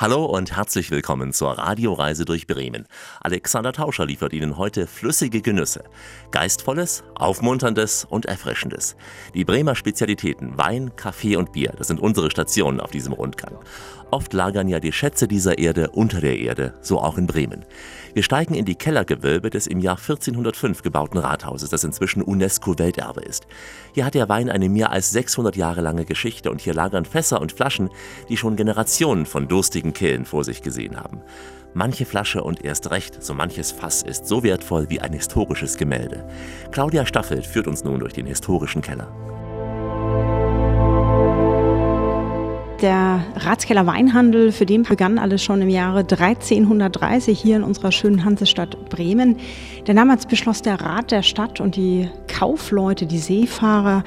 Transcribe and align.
Hallo 0.00 0.24
und 0.24 0.56
herzlich 0.56 0.90
willkommen 0.90 1.34
zur 1.34 1.50
Radioreise 1.50 2.24
durch 2.24 2.46
Bremen. 2.46 2.86
Alexander 3.20 3.70
Tauscher 3.74 4.06
liefert 4.06 4.32
Ihnen 4.32 4.56
heute 4.56 4.86
flüssige 4.86 5.42
Genüsse. 5.42 5.84
Geistvolles, 6.30 7.04
Aufmunterndes 7.16 8.06
und 8.08 8.24
Erfrischendes. 8.24 8.96
Die 9.34 9.44
Bremer 9.44 9.74
Spezialitäten 9.74 10.56
Wein, 10.56 10.96
Kaffee 10.96 11.36
und 11.36 11.52
Bier, 11.52 11.74
das 11.76 11.88
sind 11.88 12.00
unsere 12.00 12.30
Stationen 12.30 12.80
auf 12.80 12.90
diesem 12.90 13.12
Rundgang. 13.12 13.58
Oft 14.12 14.32
lagern 14.32 14.66
ja 14.66 14.80
die 14.80 14.92
Schätze 14.92 15.28
dieser 15.28 15.58
Erde 15.58 15.90
unter 15.90 16.20
der 16.20 16.38
Erde, 16.38 16.74
so 16.80 16.98
auch 16.98 17.16
in 17.16 17.28
Bremen. 17.28 17.64
Wir 18.12 18.24
steigen 18.24 18.54
in 18.54 18.64
die 18.64 18.74
Kellergewölbe 18.74 19.50
des 19.50 19.68
im 19.68 19.78
Jahr 19.78 19.98
1405 19.98 20.82
gebauten 20.82 21.18
Rathauses, 21.18 21.70
das 21.70 21.84
inzwischen 21.84 22.22
UNESCO-Welterbe 22.22 23.20
ist. 23.20 23.46
Hier 23.94 24.04
hat 24.04 24.14
der 24.14 24.28
Wein 24.28 24.50
eine 24.50 24.68
mehr 24.68 24.90
als 24.90 25.12
600 25.12 25.54
Jahre 25.54 25.80
lange 25.80 26.04
Geschichte 26.04 26.50
und 26.50 26.60
hier 26.60 26.74
lagern 26.74 27.04
Fässer 27.04 27.40
und 27.40 27.52
Flaschen, 27.52 27.88
die 28.28 28.36
schon 28.36 28.56
Generationen 28.56 29.26
von 29.26 29.46
durstigen 29.46 29.92
Kehlen 29.92 30.24
vor 30.24 30.42
sich 30.42 30.62
gesehen 30.62 30.96
haben. 30.96 31.20
Manche 31.72 32.04
Flasche 32.04 32.42
und 32.42 32.64
erst 32.64 32.90
recht, 32.90 33.22
so 33.22 33.32
manches 33.32 33.70
Fass 33.70 34.02
ist 34.02 34.26
so 34.26 34.42
wertvoll 34.42 34.90
wie 34.90 35.00
ein 35.00 35.12
historisches 35.12 35.76
Gemälde. 35.76 36.28
Claudia 36.72 37.06
Staffelt 37.06 37.46
führt 37.46 37.68
uns 37.68 37.84
nun 37.84 38.00
durch 38.00 38.12
den 38.12 38.26
historischen 38.26 38.82
Keller. 38.82 39.39
Der 42.82 43.22
Ratskeller 43.36 43.86
Weinhandel, 43.86 44.52
für 44.52 44.64
den 44.64 44.84
begann 44.84 45.18
alles 45.18 45.44
schon 45.44 45.60
im 45.60 45.68
Jahre 45.68 45.98
1330 45.98 47.38
hier 47.38 47.56
in 47.56 47.62
unserer 47.62 47.92
schönen 47.92 48.24
Hansestadt 48.24 48.88
Bremen. 48.88 49.36
Denn 49.86 49.96
damals 49.96 50.24
beschloss 50.24 50.62
der 50.62 50.80
Rat 50.80 51.10
der 51.10 51.22
Stadt 51.22 51.60
und 51.60 51.76
die 51.76 52.08
Kaufleute, 52.26 53.04
die 53.04 53.18
Seefahrer, 53.18 54.02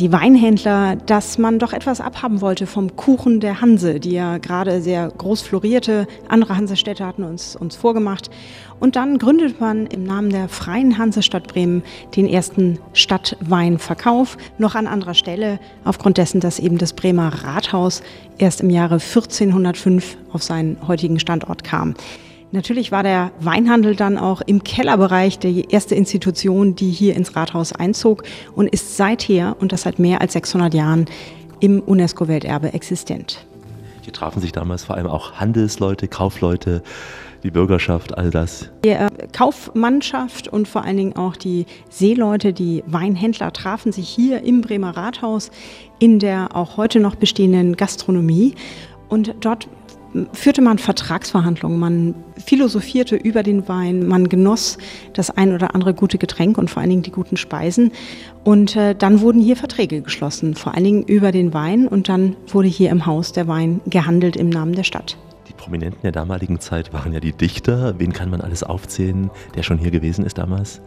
die 0.00 0.12
Weinhändler, 0.12 0.96
dass 0.96 1.36
man 1.36 1.58
doch 1.58 1.74
etwas 1.74 2.00
abhaben 2.00 2.40
wollte 2.40 2.66
vom 2.66 2.96
Kuchen 2.96 3.40
der 3.40 3.60
Hanse, 3.60 4.00
die 4.00 4.12
ja 4.12 4.38
gerade 4.38 4.80
sehr 4.80 5.08
groß 5.10 5.42
florierte. 5.42 6.06
Andere 6.28 6.56
Hansestädte 6.56 7.04
hatten 7.04 7.22
uns, 7.22 7.54
uns 7.54 7.76
vorgemacht. 7.76 8.30
Und 8.78 8.96
dann 8.96 9.18
gründet 9.18 9.60
man 9.60 9.86
im 9.86 10.04
Namen 10.04 10.30
der 10.30 10.48
Freien 10.48 10.98
Hansestadt 10.98 11.48
Bremen 11.48 11.82
den 12.14 12.26
ersten 12.26 12.78
Stadtweinverkauf, 12.92 14.36
noch 14.58 14.74
an 14.74 14.86
anderer 14.86 15.14
Stelle, 15.14 15.58
aufgrund 15.84 16.18
dessen, 16.18 16.40
dass 16.40 16.58
eben 16.58 16.78
das 16.78 16.92
Bremer 16.92 17.32
Rathaus 17.44 18.02
erst 18.38 18.60
im 18.60 18.70
Jahre 18.70 18.94
1405 18.94 20.16
auf 20.32 20.42
seinen 20.42 20.76
heutigen 20.86 21.18
Standort 21.18 21.64
kam. 21.64 21.94
Natürlich 22.52 22.92
war 22.92 23.02
der 23.02 23.32
Weinhandel 23.40 23.96
dann 23.96 24.18
auch 24.18 24.40
im 24.40 24.62
Kellerbereich 24.62 25.38
die 25.38 25.66
erste 25.68 25.94
Institution, 25.94 26.76
die 26.76 26.90
hier 26.90 27.16
ins 27.16 27.34
Rathaus 27.34 27.72
einzog 27.72 28.22
und 28.54 28.68
ist 28.68 28.96
seither 28.96 29.56
und 29.58 29.72
das 29.72 29.82
seit 29.82 29.98
mehr 29.98 30.20
als 30.20 30.34
600 30.34 30.72
Jahren 30.72 31.06
im 31.60 31.80
UNESCO-Welterbe 31.80 32.72
existent. 32.72 33.44
Hier 34.02 34.12
trafen 34.12 34.40
sich 34.40 34.52
damals 34.52 34.84
vor 34.84 34.96
allem 34.96 35.08
auch 35.08 35.32
Handelsleute, 35.32 36.06
Kaufleute, 36.06 36.82
die 37.46 37.50
Bürgerschaft, 37.52 38.18
all 38.18 38.30
das. 38.30 38.70
Die 38.84 38.90
äh, 38.90 39.08
Kaufmannschaft 39.32 40.48
und 40.48 40.66
vor 40.66 40.84
allen 40.84 40.96
Dingen 40.96 41.16
auch 41.16 41.36
die 41.36 41.64
Seeleute, 41.88 42.52
die 42.52 42.82
Weinhändler 42.86 43.52
trafen 43.52 43.92
sich 43.92 44.08
hier 44.08 44.42
im 44.42 44.60
Bremer 44.60 44.96
Rathaus 44.96 45.50
in 45.98 46.18
der 46.18 46.54
auch 46.54 46.76
heute 46.76 47.00
noch 47.00 47.14
bestehenden 47.14 47.76
Gastronomie. 47.76 48.54
Und 49.08 49.34
dort 49.40 49.68
führte 50.32 50.62
man 50.62 50.78
Vertragsverhandlungen, 50.78 51.78
man 51.78 52.14
philosophierte 52.44 53.14
über 53.14 53.42
den 53.42 53.68
Wein, 53.68 54.06
man 54.06 54.28
genoss 54.28 54.78
das 55.12 55.30
ein 55.30 55.54
oder 55.54 55.74
andere 55.74 55.94
gute 55.94 56.18
Getränk 56.18 56.58
und 56.58 56.70
vor 56.70 56.80
allen 56.80 56.90
Dingen 56.90 57.02
die 57.02 57.12
guten 57.12 57.36
Speisen. 57.36 57.92
Und 58.42 58.74
äh, 58.74 58.94
dann 58.96 59.20
wurden 59.20 59.40
hier 59.40 59.56
Verträge 59.56 60.00
geschlossen, 60.02 60.54
vor 60.54 60.74
allen 60.74 60.84
Dingen 60.84 61.02
über 61.04 61.30
den 61.30 61.54
Wein. 61.54 61.86
Und 61.86 62.08
dann 62.08 62.34
wurde 62.48 62.68
hier 62.68 62.90
im 62.90 63.06
Haus 63.06 63.32
der 63.32 63.46
Wein 63.46 63.80
gehandelt 63.86 64.34
im 64.34 64.48
Namen 64.48 64.74
der 64.74 64.84
Stadt. 64.84 65.16
Prominenten 65.66 66.02
der 66.02 66.12
damaligen 66.12 66.60
Zeit 66.60 66.92
waren 66.92 67.12
ja 67.12 67.18
die 67.18 67.32
Dichter. 67.32 67.98
Wen 67.98 68.12
kann 68.12 68.30
man 68.30 68.40
alles 68.40 68.62
aufzählen, 68.62 69.30
der 69.56 69.64
schon 69.64 69.78
hier 69.78 69.90
gewesen 69.90 70.24
ist 70.24 70.38
damals? 70.38 70.80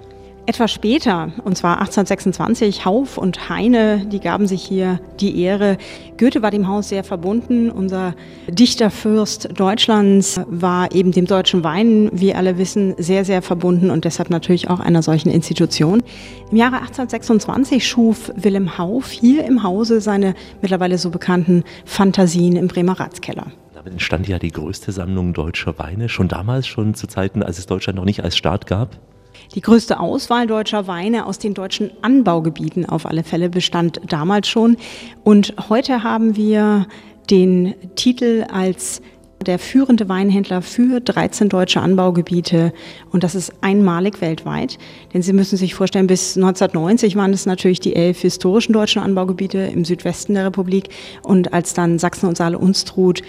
Etwas 0.45 0.71
später, 0.71 1.33
und 1.43 1.57
zwar 1.57 1.79
1826, 1.79 2.85
Hauf 2.85 3.17
und 3.17 3.49
Heine, 3.49 4.05
die 4.05 4.21
gaben 4.21 4.47
sich 4.47 4.63
hier 4.63 5.01
die 5.19 5.41
Ehre. 5.41 5.77
Goethe 6.17 6.41
war 6.41 6.49
dem 6.49 6.69
Haus 6.69 6.87
sehr 6.87 7.03
verbunden. 7.03 7.69
Unser 7.69 8.15
Dichterfürst 8.47 9.49
Deutschlands 9.59 10.39
war 10.47 10.93
eben 10.93 11.11
dem 11.11 11.25
deutschen 11.25 11.65
Wein, 11.65 12.09
wie 12.13 12.33
alle 12.33 12.57
wissen, 12.57 12.95
sehr, 12.97 13.25
sehr 13.25 13.41
verbunden 13.41 13.91
und 13.91 14.05
deshalb 14.05 14.29
natürlich 14.29 14.69
auch 14.69 14.79
einer 14.79 15.03
solchen 15.03 15.29
Institution. 15.29 16.01
Im 16.51 16.57
Jahre 16.57 16.77
1826 16.77 17.85
schuf 17.85 18.31
Wilhelm 18.37 18.77
Hauf 18.77 19.11
hier 19.11 19.43
im 19.43 19.61
Hause 19.61 19.99
seine 19.99 20.35
mittlerweile 20.61 20.97
so 20.97 21.09
bekannten 21.09 21.65
Fantasien 21.83 22.55
im 22.55 22.69
Bremer 22.69 22.97
Ratskeller. 22.97 23.47
Damit 23.79 23.93
entstand 23.93 24.27
ja 24.27 24.39
die 24.39 24.51
größte 24.51 24.91
Sammlung 24.91 25.31
deutscher 25.31 25.79
Weine, 25.79 26.09
schon 26.09 26.27
damals, 26.27 26.67
schon 26.67 26.95
zu 26.95 27.07
Zeiten, 27.07 27.41
als 27.41 27.59
es 27.59 27.65
Deutschland 27.65 27.95
noch 27.95 28.03
nicht 28.03 28.21
als 28.21 28.35
Staat 28.35 28.67
gab 28.67 28.99
die 29.55 29.61
größte 29.61 29.99
Auswahl 29.99 30.47
deutscher 30.47 30.85
Weine 30.85 31.25
aus 31.25 31.39
den 31.39 31.53
deutschen 31.53 31.91
Anbaugebieten 32.01 32.85
auf 32.85 33.05
alle 33.05 33.23
Fälle 33.23 33.49
bestand 33.49 34.01
damals 34.07 34.47
schon. 34.47 34.75
Und 35.23 35.53
heute 35.69 36.03
haben 36.03 36.35
wir 36.35 36.87
den 37.31 37.73
Titel 37.95 38.45
als 38.51 39.01
der 39.45 39.59
führende 39.59 40.09
Weinhändler 40.09 40.61
für 40.61 40.99
13 40.99 41.49
deutsche 41.49 41.81
Anbaugebiete 41.81 42.73
und 43.11 43.23
das 43.23 43.35
ist 43.35 43.53
einmalig 43.61 44.21
weltweit. 44.21 44.77
Denn 45.13 45.21
Sie 45.21 45.33
müssen 45.33 45.57
sich 45.57 45.75
vorstellen, 45.75 46.07
bis 46.07 46.35
1990 46.35 47.15
waren 47.15 47.33
es 47.33 47.45
natürlich 47.45 47.79
die 47.79 47.95
elf 47.95 48.21
historischen 48.21 48.73
deutschen 48.73 49.01
Anbaugebiete 49.01 49.59
im 49.59 49.85
Südwesten 49.85 50.33
der 50.33 50.45
Republik 50.45 50.89
und 51.21 51.53
als 51.53 51.73
dann 51.73 51.99
Sachsen 51.99 52.27
und 52.27 52.37
Saale-Unstrut 52.37 53.21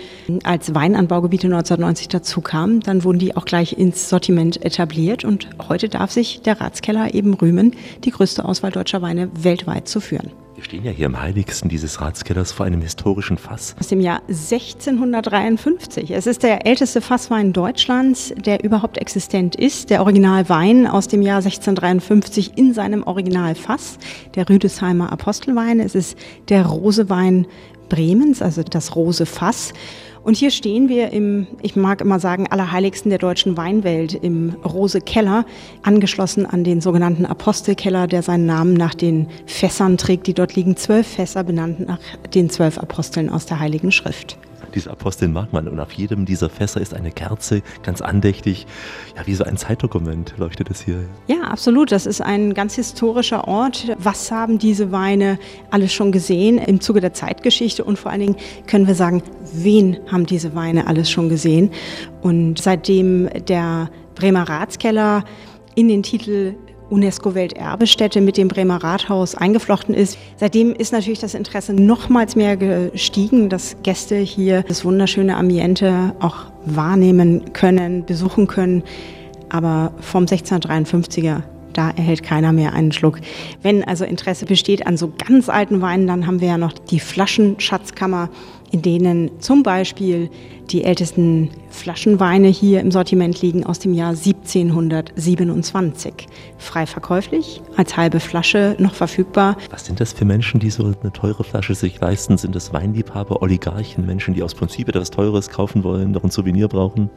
als 0.42 0.74
Weinanbaugebiete 0.74 1.46
1990 1.46 2.08
dazu 2.08 2.40
kamen, 2.40 2.80
dann 2.80 3.04
wurden 3.04 3.18
die 3.18 3.36
auch 3.36 3.44
gleich 3.44 3.78
ins 3.78 4.08
Sortiment 4.08 4.64
etabliert 4.64 5.24
und 5.24 5.48
heute 5.68 5.88
darf 5.88 6.10
sich 6.10 6.42
der 6.42 6.60
Ratskeller 6.60 7.14
eben 7.14 7.34
rühmen, 7.34 7.74
die 8.04 8.10
größte 8.10 8.44
Auswahl 8.44 8.72
deutscher 8.72 9.02
Weine 9.02 9.30
weltweit 9.34 9.88
zu 9.88 10.00
führen. 10.00 10.30
Wir 10.60 10.66
stehen 10.66 10.84
ja 10.84 10.90
hier 10.90 11.06
im 11.06 11.18
heiligsten 11.18 11.70
dieses 11.70 12.02
Ratskellers 12.02 12.52
vor 12.52 12.66
einem 12.66 12.82
historischen 12.82 13.38
Fass. 13.38 13.74
Aus 13.80 13.88
dem 13.88 13.98
Jahr 13.98 14.20
1653. 14.28 16.10
Es 16.10 16.26
ist 16.26 16.42
der 16.42 16.66
älteste 16.66 17.00
Fasswein 17.00 17.54
Deutschlands, 17.54 18.34
der 18.36 18.62
überhaupt 18.62 18.98
existent 18.98 19.56
ist. 19.56 19.88
Der 19.88 20.02
Originalwein 20.02 20.86
aus 20.86 21.08
dem 21.08 21.22
Jahr 21.22 21.38
1653 21.38 22.58
in 22.58 22.74
seinem 22.74 23.04
Originalfass. 23.04 23.96
Der 24.34 24.50
Rüdesheimer 24.50 25.10
Apostelwein. 25.10 25.80
Es 25.80 25.94
ist 25.94 26.18
der 26.50 26.66
Rosewein 26.66 27.46
Bremens, 27.88 28.42
also 28.42 28.62
das 28.62 28.94
Rose 28.94 29.24
Fass. 29.24 29.72
Und 30.22 30.36
hier 30.36 30.50
stehen 30.50 30.88
wir 30.88 31.12
im, 31.12 31.46
ich 31.62 31.76
mag 31.76 32.00
immer 32.00 32.20
sagen, 32.20 32.46
Allerheiligsten 32.46 33.08
der 33.08 33.18
deutschen 33.18 33.56
Weinwelt, 33.56 34.14
im 34.14 34.54
Rose 34.64 35.00
Keller, 35.00 35.46
angeschlossen 35.82 36.44
an 36.44 36.62
den 36.62 36.80
sogenannten 36.80 37.24
Apostelkeller, 37.24 38.06
der 38.06 38.22
seinen 38.22 38.46
Namen 38.46 38.74
nach 38.74 38.94
den 38.94 39.28
Fässern 39.46 39.96
trägt, 39.96 40.26
die 40.26 40.34
dort 40.34 40.54
liegen. 40.56 40.76
Zwölf 40.76 41.06
Fässer 41.06 41.42
benannt 41.42 41.80
nach 41.80 41.98
den 42.34 42.50
zwölf 42.50 42.78
Aposteln 42.78 43.30
aus 43.30 43.46
der 43.46 43.60
Heiligen 43.60 43.92
Schrift 43.92 44.38
diese 44.74 44.90
Aposteln 44.90 45.32
mag 45.32 45.52
man. 45.52 45.68
Und 45.68 45.80
auf 45.80 45.92
jedem 45.92 46.26
dieser 46.26 46.48
Fässer 46.48 46.80
ist 46.80 46.94
eine 46.94 47.10
Kerze, 47.10 47.62
ganz 47.82 48.00
andächtig. 48.00 48.66
Ja, 49.16 49.26
wie 49.26 49.34
so 49.34 49.44
ein 49.44 49.56
Zeitdokument 49.56 50.34
leuchtet 50.38 50.70
es 50.70 50.80
hier. 50.80 51.04
Ja, 51.26 51.42
absolut. 51.42 51.92
Das 51.92 52.06
ist 52.06 52.20
ein 52.20 52.54
ganz 52.54 52.74
historischer 52.74 53.46
Ort. 53.48 53.92
Was 53.98 54.30
haben 54.30 54.58
diese 54.58 54.92
Weine 54.92 55.38
alles 55.70 55.92
schon 55.92 56.12
gesehen 56.12 56.58
im 56.58 56.80
Zuge 56.80 57.00
der 57.00 57.12
Zeitgeschichte? 57.12 57.84
Und 57.84 57.98
vor 57.98 58.10
allen 58.10 58.20
Dingen 58.20 58.36
können 58.66 58.86
wir 58.86 58.94
sagen, 58.94 59.22
wen 59.52 59.98
haben 60.10 60.26
diese 60.26 60.54
Weine 60.54 60.86
alles 60.86 61.10
schon 61.10 61.28
gesehen? 61.28 61.70
Und 62.22 62.60
seitdem 62.60 63.28
der 63.46 63.90
Bremer 64.14 64.48
Ratskeller 64.48 65.24
in 65.74 65.88
den 65.88 66.02
Titel 66.02 66.54
UNESCO-Welterbestätte 66.90 68.20
mit 68.20 68.36
dem 68.36 68.48
Bremer 68.48 68.82
Rathaus 68.82 69.34
eingeflochten 69.34 69.94
ist. 69.94 70.18
Seitdem 70.36 70.74
ist 70.74 70.92
natürlich 70.92 71.20
das 71.20 71.34
Interesse 71.34 71.72
nochmals 71.72 72.36
mehr 72.36 72.56
gestiegen, 72.56 73.48
dass 73.48 73.76
Gäste 73.82 74.16
hier 74.16 74.62
das 74.62 74.84
wunderschöne 74.84 75.36
Ambiente 75.36 76.14
auch 76.20 76.36
wahrnehmen 76.64 77.52
können, 77.52 78.04
besuchen 78.04 78.46
können. 78.46 78.82
Aber 79.48 79.92
vom 80.00 80.24
1653er 80.24 81.42
da 81.72 81.90
erhält 81.90 82.22
keiner 82.22 82.52
mehr 82.52 82.72
einen 82.72 82.92
Schluck. 82.92 83.20
Wenn 83.62 83.84
also 83.84 84.04
Interesse 84.04 84.46
besteht 84.46 84.86
an 84.86 84.96
so 84.96 85.12
ganz 85.26 85.48
alten 85.48 85.80
Weinen, 85.80 86.06
dann 86.06 86.26
haben 86.26 86.40
wir 86.40 86.48
ja 86.48 86.58
noch 86.58 86.72
die 86.72 87.00
Flaschenschatzkammer, 87.00 88.28
in 88.70 88.82
denen 88.82 89.30
zum 89.40 89.62
Beispiel 89.62 90.28
die 90.70 90.84
ältesten 90.84 91.48
Flaschenweine 91.70 92.48
hier 92.48 92.80
im 92.80 92.90
Sortiment 92.90 93.40
liegen 93.42 93.66
aus 93.66 93.80
dem 93.80 93.92
Jahr 93.94 94.10
1727. 94.10 96.26
Frei 96.58 96.86
verkäuflich, 96.86 97.62
als 97.76 97.96
halbe 97.96 98.20
Flasche 98.20 98.76
noch 98.78 98.94
verfügbar. 98.94 99.56
Was 99.70 99.86
sind 99.86 99.98
das 100.00 100.12
für 100.12 100.24
Menschen, 100.24 100.60
die 100.60 100.70
so 100.70 100.84
eine 100.84 101.12
teure 101.12 101.42
Flasche 101.42 101.74
sich 101.74 102.00
leisten? 102.00 102.38
Sind 102.38 102.54
das 102.54 102.72
Weinliebhaber, 102.72 103.42
Oligarchen, 103.42 104.06
Menschen, 104.06 104.34
die 104.34 104.42
aus 104.42 104.54
Prinzip 104.54 104.88
etwas 104.88 105.10
Teures 105.10 105.50
kaufen 105.50 105.82
wollen, 105.82 106.12
noch 106.12 106.22
ein 106.22 106.30
Souvenir 106.30 106.68
brauchen? 106.68 107.10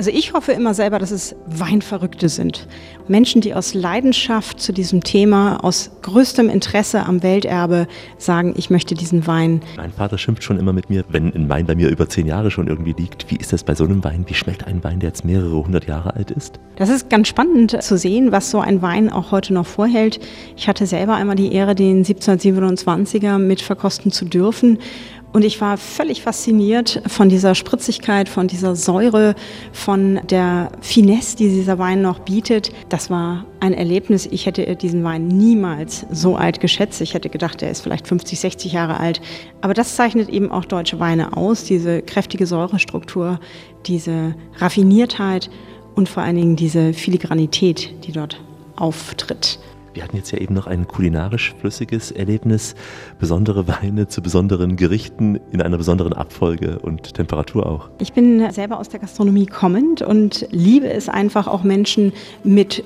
Also 0.00 0.12
ich 0.12 0.32
hoffe 0.32 0.52
immer 0.52 0.72
selber, 0.72 0.98
dass 0.98 1.10
es 1.10 1.36
Weinverrückte 1.44 2.30
sind. 2.30 2.66
Menschen, 3.06 3.42
die 3.42 3.52
aus 3.52 3.74
Leidenschaft 3.74 4.58
zu 4.58 4.72
diesem 4.72 5.04
Thema, 5.04 5.62
aus 5.62 5.90
größtem 6.00 6.48
Interesse 6.48 7.04
am 7.04 7.22
Welterbe 7.22 7.86
sagen, 8.16 8.54
ich 8.56 8.70
möchte 8.70 8.94
diesen 8.94 9.26
Wein. 9.26 9.60
Mein 9.76 9.92
Vater 9.92 10.16
schimpft 10.16 10.42
schon 10.42 10.58
immer 10.58 10.72
mit 10.72 10.88
mir, 10.88 11.04
wenn 11.10 11.34
ein 11.34 11.50
Wein 11.50 11.66
bei 11.66 11.74
mir 11.74 11.90
über 11.90 12.08
zehn 12.08 12.26
Jahre 12.26 12.50
schon 12.50 12.66
irgendwie 12.66 12.94
liegt. 12.94 13.30
Wie 13.30 13.36
ist 13.36 13.52
das 13.52 13.62
bei 13.62 13.74
so 13.74 13.84
einem 13.84 14.02
Wein? 14.02 14.24
Wie 14.26 14.32
schmeckt 14.32 14.66
ein 14.66 14.82
Wein, 14.82 15.00
der 15.00 15.10
jetzt 15.10 15.26
mehrere 15.26 15.62
hundert 15.62 15.86
Jahre 15.86 16.16
alt 16.16 16.30
ist? 16.30 16.58
Das 16.76 16.88
ist 16.88 17.10
ganz 17.10 17.28
spannend 17.28 17.82
zu 17.82 17.98
sehen, 17.98 18.32
was 18.32 18.50
so 18.50 18.58
ein 18.58 18.80
Wein 18.80 19.12
auch 19.12 19.32
heute 19.32 19.52
noch 19.52 19.66
vorhält. 19.66 20.18
Ich 20.56 20.66
hatte 20.66 20.86
selber 20.86 21.16
einmal 21.16 21.36
die 21.36 21.52
Ehre, 21.52 21.74
den 21.74 22.06
1727er 22.06 23.36
mit 23.36 23.60
verkosten 23.60 24.12
zu 24.12 24.24
dürfen. 24.24 24.78
Und 25.32 25.44
ich 25.44 25.60
war 25.60 25.76
völlig 25.76 26.22
fasziniert 26.22 27.02
von 27.06 27.28
dieser 27.28 27.54
Spritzigkeit, 27.54 28.28
von 28.28 28.48
dieser 28.48 28.74
Säure, 28.74 29.36
von 29.72 30.20
der 30.28 30.72
Finesse, 30.80 31.36
die 31.36 31.48
dieser 31.48 31.78
Wein 31.78 32.02
noch 32.02 32.18
bietet. 32.18 32.72
Das 32.88 33.10
war 33.10 33.44
ein 33.60 33.72
Erlebnis. 33.72 34.26
Ich 34.26 34.46
hätte 34.46 34.74
diesen 34.74 35.04
Wein 35.04 35.28
niemals 35.28 36.04
so 36.10 36.34
alt 36.34 36.58
geschätzt. 36.58 37.00
Ich 37.00 37.14
hätte 37.14 37.28
gedacht, 37.28 37.62
er 37.62 37.70
ist 37.70 37.80
vielleicht 37.80 38.08
50, 38.08 38.40
60 38.40 38.72
Jahre 38.72 38.98
alt. 38.98 39.20
Aber 39.60 39.72
das 39.72 39.94
zeichnet 39.94 40.28
eben 40.28 40.50
auch 40.50 40.64
deutsche 40.64 40.98
Weine 40.98 41.36
aus, 41.36 41.62
diese 41.62 42.02
kräftige 42.02 42.46
Säurestruktur, 42.46 43.38
diese 43.86 44.34
Raffiniertheit 44.58 45.48
und 45.94 46.08
vor 46.08 46.24
allen 46.24 46.36
Dingen 46.36 46.56
diese 46.56 46.92
Filigranität, 46.92 47.94
die 48.04 48.12
dort 48.12 48.40
auftritt. 48.74 49.60
Wir 49.92 50.04
hatten 50.04 50.16
jetzt 50.16 50.30
ja 50.30 50.38
eben 50.38 50.54
noch 50.54 50.66
ein 50.68 50.86
kulinarisch 50.86 51.54
flüssiges 51.58 52.12
Erlebnis, 52.12 52.74
besondere 53.18 53.66
Weine 53.66 54.06
zu 54.06 54.22
besonderen 54.22 54.76
Gerichten 54.76 55.40
in 55.50 55.60
einer 55.60 55.78
besonderen 55.78 56.12
Abfolge 56.12 56.78
und 56.78 57.14
Temperatur 57.14 57.66
auch. 57.66 57.88
Ich 57.98 58.12
bin 58.12 58.50
selber 58.52 58.78
aus 58.78 58.88
der 58.88 59.00
Gastronomie 59.00 59.46
kommend 59.46 60.02
und 60.02 60.46
liebe 60.50 60.88
es 60.88 61.08
einfach 61.08 61.48
auch 61.48 61.64
Menschen 61.64 62.12
mit 62.44 62.84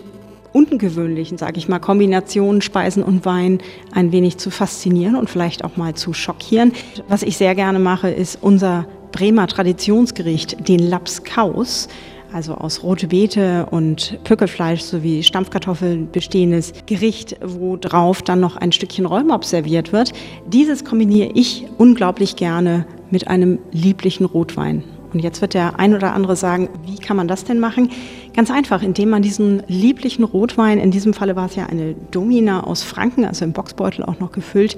ungewöhnlichen, 0.54 1.36
sage 1.36 1.58
ich 1.58 1.68
mal, 1.68 1.80
Kombinationen 1.80 2.62
Speisen 2.62 3.02
und 3.02 3.26
Wein 3.26 3.58
ein 3.92 4.12
wenig 4.12 4.38
zu 4.38 4.50
faszinieren 4.50 5.16
und 5.16 5.28
vielleicht 5.28 5.64
auch 5.64 5.76
mal 5.76 5.94
zu 5.94 6.14
schockieren. 6.14 6.72
Was 7.08 7.22
ich 7.22 7.36
sehr 7.36 7.54
gerne 7.54 7.80
mache, 7.80 8.08
ist 8.08 8.38
unser 8.40 8.86
Bremer 9.12 9.46
Traditionsgericht, 9.46 10.68
den 10.68 10.78
Lapskaus 10.78 11.88
also 12.34 12.54
aus 12.54 12.82
rote 12.82 13.06
Beete 13.06 13.66
und 13.70 14.18
Pückelfleisch 14.24 14.82
sowie 14.82 15.22
Stampfkartoffeln 15.22 16.10
bestehendes 16.10 16.72
Gericht, 16.86 17.36
wo 17.44 17.76
drauf 17.76 18.22
dann 18.22 18.40
noch 18.40 18.56
ein 18.56 18.72
Stückchen 18.72 19.06
Rollmops 19.06 19.50
serviert 19.50 19.92
wird. 19.92 20.12
Dieses 20.48 20.84
kombiniere 20.84 21.30
ich 21.32 21.64
unglaublich 21.78 22.34
gerne 22.34 22.86
mit 23.10 23.28
einem 23.28 23.60
lieblichen 23.70 24.26
Rotwein. 24.26 24.82
Und 25.12 25.20
jetzt 25.20 25.40
wird 25.42 25.54
der 25.54 25.78
ein 25.78 25.94
oder 25.94 26.12
andere 26.12 26.34
sagen, 26.34 26.68
wie 26.84 26.96
kann 26.96 27.16
man 27.16 27.28
das 27.28 27.44
denn 27.44 27.60
machen? 27.60 27.90
Ganz 28.34 28.50
einfach, 28.50 28.82
indem 28.82 29.10
man 29.10 29.22
diesen 29.22 29.62
lieblichen 29.68 30.24
Rotwein, 30.24 30.80
in 30.80 30.90
diesem 30.90 31.14
Falle 31.14 31.36
war 31.36 31.46
es 31.46 31.54
ja 31.54 31.66
eine 31.66 31.94
Domina 32.10 32.64
aus 32.64 32.82
Franken, 32.82 33.24
also 33.24 33.44
im 33.44 33.52
Boxbeutel 33.52 34.04
auch 34.04 34.18
noch 34.18 34.32
gefüllt, 34.32 34.76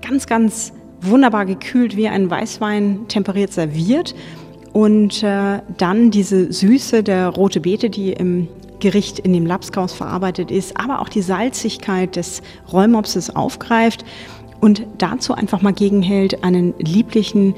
ganz, 0.00 0.26
ganz 0.26 0.72
wunderbar 1.02 1.44
gekühlt 1.44 1.98
wie 1.98 2.08
ein 2.08 2.30
Weißwein 2.30 3.08
temperiert 3.08 3.52
serviert 3.52 4.14
und 4.78 5.24
äh, 5.24 5.60
dann 5.76 6.12
diese 6.12 6.52
Süße 6.52 7.02
der 7.02 7.30
rote 7.30 7.58
Beete, 7.58 7.90
die 7.90 8.12
im 8.12 8.46
Gericht 8.78 9.18
in 9.18 9.32
dem 9.32 9.44
Lapskaus 9.44 9.92
verarbeitet 9.92 10.52
ist, 10.52 10.76
aber 10.76 11.00
auch 11.00 11.08
die 11.08 11.20
Salzigkeit 11.20 12.14
des 12.14 12.42
Rollmopses 12.72 13.34
aufgreift 13.34 14.04
und 14.60 14.86
dazu 14.98 15.34
einfach 15.34 15.62
mal 15.62 15.72
gegenhält 15.72 16.44
einen 16.44 16.74
lieblichen, 16.78 17.56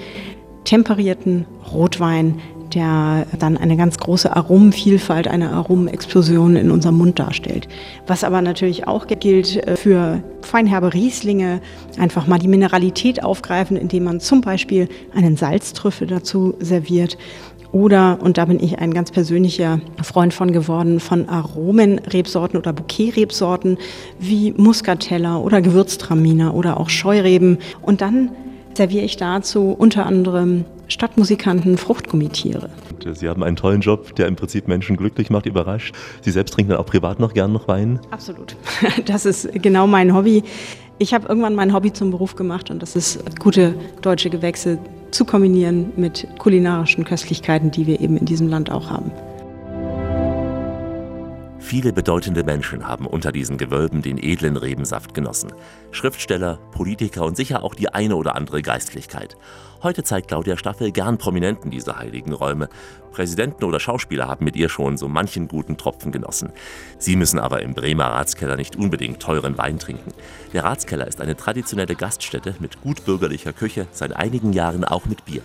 temperierten 0.65 1.45
Rotwein, 1.71 2.41
der 2.75 3.27
dann 3.39 3.57
eine 3.57 3.77
ganz 3.77 3.99
große 3.99 4.35
Aromenvielfalt, 4.35 5.29
eine 5.29 5.51
Aromenexplosion 5.51 6.57
in 6.57 6.71
unserem 6.71 6.99
Mund 6.99 7.19
darstellt. 7.19 7.69
Was 8.07 8.25
aber 8.25 8.43
natürlich 8.43 8.87
auch 8.87 9.07
gilt 9.07 9.57
äh, 9.57 9.77
für 9.77 10.23
feinherbe 10.43 10.95
Rieslinge, 10.95 11.61
einfach 11.99 12.27
mal 12.27 12.39
die 12.39 12.49
Mineralität 12.49 13.23
aufgreifen, 13.23 13.77
indem 13.77 14.05
man 14.05 14.21
zum 14.21 14.41
Beispiel 14.41 14.89
einen 15.15 15.37
Salztrüffel 15.37 16.07
dazu 16.07 16.55
serviert. 16.61 17.19
Oder, 17.73 18.19
und 18.21 18.37
da 18.37 18.47
bin 18.47 18.59
ich 18.61 18.81
ein 18.81 18.93
ganz 18.93 19.13
persönlicher 19.13 19.81
Freund 20.03 20.35
von 20.35 20.53
geworden, 20.53 20.99
von 20.99 21.29
Aromenrebsorten 21.29 22.59
oder 22.59 22.73
Bouquetrebsorten 22.73 23.79
wie 24.19 24.53
Muscatella 24.53 25.37
oder 25.39 25.63
Gewürztraminer 25.63 26.55
oder 26.55 26.81
auch 26.81 26.89
Scheureben. 26.89 27.59
Und 27.83 28.01
dann 28.01 28.31
serviere 28.75 29.05
ich 29.05 29.17
dazu 29.17 29.75
unter 29.77 30.07
anderem 30.07 30.65
Stadtmusikanten 30.89 31.79
Fruchtgummitiere. 31.79 32.69
Sie 33.15 33.29
haben 33.29 33.43
einen 33.43 33.57
tollen 33.57 33.81
Job, 33.81 34.15
der 34.17 34.27
im 34.27 34.37
Prinzip 34.37 34.69
Menschen 34.69 34.97
glücklich 34.97 35.31
macht, 35.31 35.47
überrascht. 35.47 35.95
Sie 36.21 36.31
selbst 36.31 36.53
trinken 36.53 36.71
dann 36.71 36.81
auch 36.81 36.87
privat 36.87 37.21
noch 37.21 37.33
gern 37.33 37.53
noch 37.53 37.69
Wein? 37.69 38.01
Absolut. 38.11 38.57
Das 39.07 39.25
ist 39.25 39.51
genau 39.55 39.87
mein 39.87 40.15
Hobby. 40.15 40.43
Ich 40.99 41.15
habe 41.15 41.27
irgendwann 41.29 41.55
mein 41.55 41.73
Hobby 41.73 41.93
zum 41.93 42.11
Beruf 42.11 42.37
gemacht 42.37 42.71
und 42.71 42.83
das 42.83 42.97
ist 42.97 43.39
gute 43.41 43.75
deutsche 44.03 44.31
Gewächse 44.31 44.79
zu 45.11 45.25
kombinieren 45.25 45.93
mit 45.97 46.27
kulinarischen 46.39 47.05
Köstlichkeiten, 47.05 47.71
die 47.71 47.87
wir 47.87 48.01
eben 48.01 48.17
in 48.17 48.27
diesem 48.27 48.49
Land 48.49 48.71
auch 48.71 48.91
haben. 48.91 49.11
Viele 51.61 51.93
bedeutende 51.93 52.43
Menschen 52.43 52.89
haben 52.89 53.07
unter 53.07 53.33
diesen 53.33 53.59
Gewölben 53.59 54.03
den 54.03 54.19
edlen 54.19 54.57
Rebensaft 54.57 55.15
genossen. 55.15 55.53
Schriftsteller, 55.93 56.59
Politiker 56.73 57.25
und 57.25 57.37
sicher 57.37 57.63
auch 57.63 57.75
die 57.75 57.93
eine 57.93 58.17
oder 58.17 58.35
andere 58.35 58.63
Geistlichkeit. 58.63 59.37
Heute 59.83 60.03
zeigt 60.03 60.29
Claudia 60.29 60.57
Staffel 60.57 60.91
gern 60.91 61.19
Prominenten 61.19 61.71
diese 61.71 61.99
heiligen 61.99 62.33
Räume. 62.33 62.69
Präsidenten 63.13 63.65
oder 63.65 63.79
Schauspieler 63.79 64.27
haben 64.27 64.45
mit 64.45 64.57
ihr 64.57 64.69
schon 64.69 64.97
so 64.97 65.07
manchen 65.07 65.49
guten 65.49 65.77
Tropfen 65.77 66.13
genossen. 66.13 66.51
Sie 66.99 67.15
müssen 67.15 67.39
aber 67.39 67.63
im 67.63 67.75
Bremer 67.75 68.07
Ratskeller 68.07 68.57
nicht 68.57 68.77
unbedingt 68.77 69.21
teuren 69.21 69.57
Wein 69.59 69.79
trinken. 69.79 70.13
Der 70.53 70.65
Ratskeller 70.65 71.07
ist 71.07 71.21
eine 71.21 71.37
traditionelle 71.37 71.95
Gaststätte 71.95 72.55
mit 72.59 72.81
gutbürgerlicher 72.81 73.53
Küche, 73.53 73.87
seit 73.93 74.17
einigen 74.17 74.53
Jahren 74.53 74.85
auch 74.85 75.05
mit 75.05 75.25
Bier. 75.25 75.43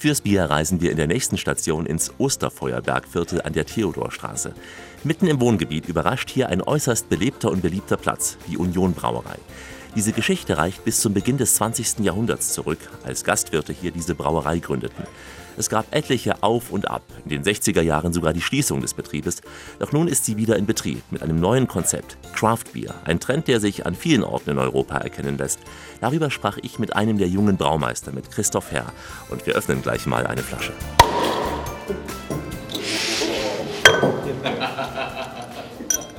Fürs 0.00 0.20
Bier 0.20 0.44
reisen 0.44 0.80
wir 0.80 0.92
in 0.92 0.96
der 0.96 1.08
nächsten 1.08 1.36
Station 1.36 1.84
ins 1.84 2.12
Osterfeuerbergviertel 2.18 3.42
an 3.42 3.52
der 3.52 3.66
Theodorstraße. 3.66 4.54
Mitten 5.02 5.26
im 5.26 5.40
Wohngebiet 5.40 5.88
überrascht 5.88 6.30
hier 6.30 6.50
ein 6.50 6.62
äußerst 6.62 7.08
belebter 7.08 7.50
und 7.50 7.62
beliebter 7.62 7.96
Platz, 7.96 8.38
die 8.46 8.58
Union 8.58 8.92
Brauerei. 8.92 9.38
Diese 9.96 10.12
Geschichte 10.12 10.56
reicht 10.56 10.84
bis 10.84 11.00
zum 11.00 11.14
Beginn 11.14 11.36
des 11.36 11.56
20. 11.56 11.98
Jahrhunderts 11.98 12.52
zurück, 12.52 12.78
als 13.02 13.24
Gastwirte 13.24 13.72
hier 13.72 13.90
diese 13.90 14.14
Brauerei 14.14 14.60
gründeten. 14.60 15.04
Es 15.58 15.68
gab 15.68 15.92
etliche 15.92 16.44
Auf 16.44 16.70
und 16.70 16.88
Ab, 16.88 17.02
in 17.24 17.30
den 17.30 17.42
60er 17.42 17.82
Jahren 17.82 18.12
sogar 18.12 18.32
die 18.32 18.40
Schließung 18.40 18.80
des 18.80 18.94
Betriebes. 18.94 19.42
Doch 19.80 19.90
nun 19.90 20.06
ist 20.06 20.24
sie 20.24 20.36
wieder 20.36 20.56
in 20.56 20.66
Betrieb 20.66 21.02
mit 21.10 21.20
einem 21.20 21.40
neuen 21.40 21.66
Konzept, 21.66 22.16
Craft 22.32 22.72
Beer, 22.72 22.94
ein 23.04 23.18
Trend, 23.18 23.48
der 23.48 23.58
sich 23.58 23.84
an 23.84 23.96
vielen 23.96 24.22
Orten 24.22 24.50
in 24.50 24.58
Europa 24.58 24.98
erkennen 24.98 25.36
lässt. 25.36 25.58
Darüber 26.00 26.30
sprach 26.30 26.58
ich 26.62 26.78
mit 26.78 26.94
einem 26.94 27.18
der 27.18 27.26
jungen 27.26 27.56
Braumeister, 27.56 28.12
mit 28.12 28.30
Christoph 28.30 28.70
Herr, 28.70 28.92
und 29.30 29.46
wir 29.46 29.54
öffnen 29.56 29.82
gleich 29.82 30.06
mal 30.06 30.28
eine 30.28 30.44
Flasche. 30.44 30.72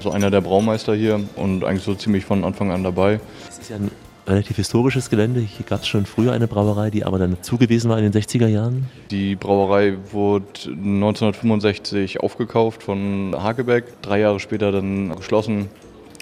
So 0.01 0.11
einer 0.11 0.31
der 0.31 0.41
Braumeister 0.41 0.95
hier 0.95 1.21
und 1.37 1.63
eigentlich 1.63 1.83
so 1.83 1.95
ziemlich 1.95 2.25
von 2.25 2.43
Anfang 2.43 2.71
an 2.71 2.83
dabei. 2.83 3.21
Es 3.49 3.59
ist 3.59 3.69
ja 3.69 3.77
ein 3.77 3.89
relativ 4.29 4.55
historisches 4.55 5.09
Gelände. 5.09 5.41
Hier 5.41 5.65
gab 5.65 5.81
es 5.81 5.87
schon 5.87 6.05
früher 6.05 6.31
eine 6.31 6.47
Brauerei, 6.47 6.89
die 6.89 7.03
aber 7.03 7.19
dann 7.19 7.37
zugewiesen 7.41 7.89
war 7.89 7.97
in 7.97 8.09
den 8.09 8.13
60er 8.13 8.47
Jahren. 8.47 8.85
Die 9.11 9.35
Brauerei 9.35 9.97
wurde 10.11 10.45
1965 10.65 12.21
aufgekauft 12.21 12.83
von 12.83 13.35
Hagebeck, 13.37 14.01
drei 14.01 14.21
Jahre 14.21 14.39
später 14.39 14.71
dann 14.71 15.15
geschlossen. 15.15 15.67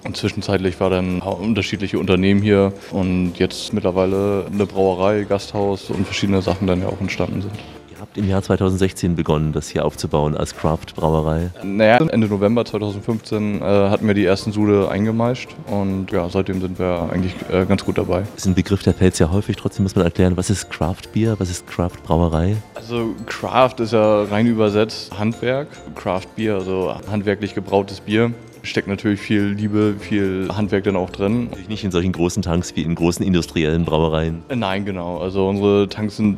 Und 0.06 0.16
zwischenzeitlich 0.16 0.80
war 0.80 0.90
dann 0.90 1.20
unterschiedliche 1.22 2.00
Unternehmen 2.00 2.42
hier 2.42 2.72
und 2.92 3.34
jetzt 3.38 3.74
mittlerweile 3.74 4.46
eine 4.52 4.66
Brauerei, 4.66 5.26
Gasthaus 5.28 5.90
und 5.90 6.06
verschiedene 6.06 6.42
Sachen 6.42 6.66
dann 6.68 6.82
ja 6.82 6.88
auch 6.88 7.02
entstanden 7.02 7.42
sind. 7.42 7.54
Ihr 7.98 8.02
habt 8.02 8.18
im 8.20 8.30
Jahr 8.30 8.44
2016 8.44 9.16
begonnen, 9.16 9.54
das 9.54 9.70
hier 9.70 9.84
aufzubauen 9.84 10.38
als 10.38 10.56
Craft-Brauerei. 10.56 11.50
Naja, 11.64 11.98
Ende 11.98 12.28
November 12.28 12.64
2015 12.64 13.60
äh, 13.60 13.64
hatten 13.64 14.06
wir 14.06 14.14
die 14.14 14.24
ersten 14.24 14.52
Sude 14.52 14.88
eingemeischt 14.92 15.56
und 15.66 16.12
ja, 16.12 16.30
seitdem 16.30 16.62
sind 16.62 16.78
wir 16.78 17.10
eigentlich 17.12 17.34
äh, 17.52 17.66
ganz 17.66 17.84
gut 17.84 17.98
dabei. 17.98 18.20
Das 18.36 18.44
ist 18.44 18.46
ein 18.46 18.54
Begriff, 18.54 18.84
der 18.84 18.94
fällt 18.94 19.16
sehr 19.16 19.32
häufig. 19.32 19.56
Trotzdem 19.56 19.82
muss 19.82 19.96
man 19.96 20.06
erklären, 20.06 20.38
was 20.38 20.52
ist 20.52 20.70
Craft-Bier, 20.70 21.38
was 21.40 21.50
ist 21.50 21.66
Craft-Brauerei? 21.66 22.58
Also 22.76 23.16
Craft 23.26 23.80
ist 23.80 23.94
ja 23.94 24.22
rein 24.26 24.46
übersetzt 24.46 25.18
Handwerk. 25.18 25.68
Craft-Bier, 25.96 26.54
also 26.54 26.94
handwerklich 27.10 27.56
gebrautes 27.56 28.00
Bier. 28.02 28.32
Steckt 28.64 28.88
natürlich 28.88 29.20
viel 29.20 29.44
Liebe, 29.44 29.96
viel 30.00 30.48
Handwerk 30.52 30.84
dann 30.84 30.96
auch 30.96 31.10
drin. 31.10 31.50
Nicht 31.68 31.84
in 31.84 31.92
solchen 31.92 32.12
großen 32.12 32.42
Tanks 32.42 32.76
wie 32.76 32.82
in 32.82 32.96
großen 32.96 33.26
industriellen 33.26 33.86
Brauereien. 33.86 34.44
Nein, 34.54 34.86
genau. 34.86 35.18
Also 35.18 35.48
unsere 35.48 35.88
Tanks 35.90 36.18
sind 36.18 36.38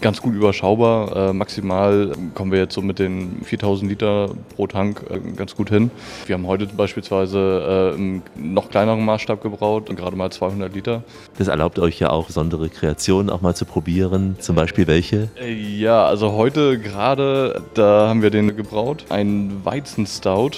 ganz 0.00 0.22
gut 0.22 0.34
überschaubar. 0.34 1.30
Äh, 1.30 1.32
maximal 1.32 2.12
kommen 2.34 2.52
wir 2.52 2.58
jetzt 2.58 2.74
so 2.74 2.82
mit 2.82 2.98
den 2.98 3.42
4000 3.42 3.90
Liter 3.90 4.30
pro 4.56 4.66
Tank 4.66 5.04
äh, 5.10 5.18
ganz 5.36 5.54
gut 5.54 5.70
hin. 5.70 5.90
Wir 6.26 6.34
haben 6.34 6.46
heute 6.46 6.66
beispielsweise 6.66 7.94
äh, 7.94 7.98
im 7.98 8.22
noch 8.36 8.70
kleineren 8.70 9.04
Maßstab 9.04 9.42
gebraut, 9.42 9.94
gerade 9.94 10.16
mal 10.16 10.30
200 10.30 10.74
Liter. 10.74 11.02
Das 11.38 11.48
erlaubt 11.48 11.78
euch 11.78 11.98
ja 12.00 12.10
auch 12.10 12.26
besondere 12.26 12.68
Kreationen 12.68 13.30
auch 13.30 13.40
mal 13.40 13.54
zu 13.54 13.64
probieren. 13.64 14.36
Zum 14.40 14.56
Beispiel 14.56 14.86
welche? 14.86 15.28
Ja, 15.46 16.04
also 16.04 16.32
heute 16.32 16.78
gerade, 16.78 17.62
da 17.74 18.08
haben 18.08 18.22
wir 18.22 18.30
den 18.30 18.56
gebraut. 18.56 19.04
Ein 19.08 19.60
Weizenstout 19.64 20.52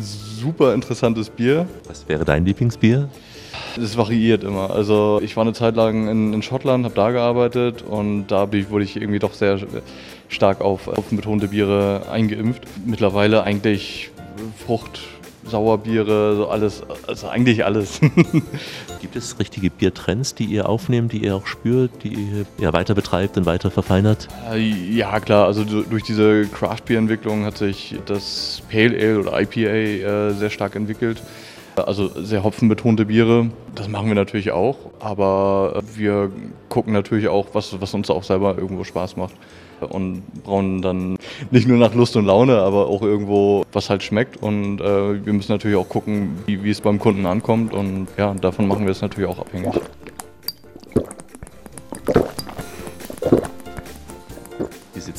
super 0.00 0.74
interessantes 0.74 1.30
Bier. 1.30 1.66
Was 1.86 2.08
wäre 2.08 2.24
dein 2.24 2.44
Lieblingsbier? 2.44 3.08
Es 3.80 3.96
variiert 3.96 4.44
immer. 4.44 4.70
Also 4.70 5.20
ich 5.22 5.36
war 5.36 5.42
eine 5.42 5.52
Zeit 5.52 5.76
lang 5.76 6.08
in, 6.08 6.32
in 6.32 6.42
Schottland, 6.42 6.84
habe 6.84 6.94
da 6.94 7.10
gearbeitet 7.10 7.82
und 7.82 8.28
da 8.28 8.50
wurde 8.52 8.84
ich 8.84 8.96
irgendwie 8.96 9.18
doch 9.18 9.34
sehr 9.34 9.58
stark 10.28 10.60
auf, 10.60 10.88
auf 10.88 11.06
betonte 11.10 11.48
Biere 11.48 12.02
eingeimpft. 12.10 12.62
Mittlerweile 12.84 13.42
eigentlich 13.44 14.10
Frucht, 14.64 15.00
Sauerbiere, 15.48 16.36
so 16.36 16.48
alles, 16.48 16.82
also 17.06 17.28
eigentlich 17.28 17.64
alles. 17.64 18.00
Gibt 19.00 19.16
es 19.16 19.38
richtige 19.38 19.70
Biertrends, 19.70 20.34
die 20.34 20.44
ihr 20.44 20.68
aufnehmt, 20.68 21.12
die 21.12 21.24
ihr 21.24 21.34
auch 21.34 21.46
spürt, 21.46 21.90
die 22.04 22.44
ihr 22.58 22.72
weiter 22.72 22.94
betreibt 22.94 23.36
und 23.36 23.46
weiter 23.46 23.70
verfeinert? 23.70 24.28
Äh, 24.52 24.58
ja, 24.58 25.18
klar. 25.20 25.46
Also 25.46 25.64
durch 25.64 26.02
diese 26.02 26.46
Craft-Bier-Entwicklung 26.46 27.44
hat 27.44 27.58
sich 27.58 27.96
das 28.06 28.62
Pale 28.70 28.96
Ale 28.96 29.20
oder 29.20 29.40
IPA 29.40 29.60
äh, 29.60 30.30
sehr 30.34 30.50
stark 30.50 30.76
entwickelt. 30.76 31.22
Also 31.76 32.08
sehr 32.08 32.42
hopfenbetonte 32.42 33.04
Biere, 33.04 33.50
das 33.76 33.86
machen 33.86 34.08
wir 34.08 34.16
natürlich 34.16 34.50
auch, 34.50 34.76
aber 34.98 35.80
wir 35.94 36.32
gucken 36.68 36.92
natürlich 36.92 37.28
auch, 37.28 37.46
was, 37.52 37.80
was 37.80 37.94
uns 37.94 38.10
auch 38.10 38.24
selber 38.24 38.58
irgendwo 38.58 38.82
Spaß 38.82 39.16
macht 39.16 39.34
und 39.80 40.22
brauen 40.44 40.82
dann 40.82 41.16
nicht 41.50 41.68
nur 41.68 41.78
nach 41.78 41.94
Lust 41.94 42.16
und 42.16 42.26
Laune, 42.26 42.58
aber 42.58 42.86
auch 42.86 43.02
irgendwo, 43.02 43.64
was 43.72 43.90
halt 43.90 44.02
schmeckt. 44.02 44.42
Und 44.42 44.80
äh, 44.80 45.24
wir 45.24 45.32
müssen 45.32 45.52
natürlich 45.52 45.76
auch 45.76 45.88
gucken, 45.88 46.38
wie, 46.46 46.62
wie 46.62 46.70
es 46.70 46.80
beim 46.80 46.98
Kunden 46.98 47.26
ankommt. 47.26 47.72
Und 47.72 48.08
ja, 48.16 48.34
davon 48.34 48.68
machen 48.68 48.84
wir 48.84 48.92
es 48.92 49.00
natürlich 49.00 49.28
auch 49.28 49.38
abhängig. 49.38 49.74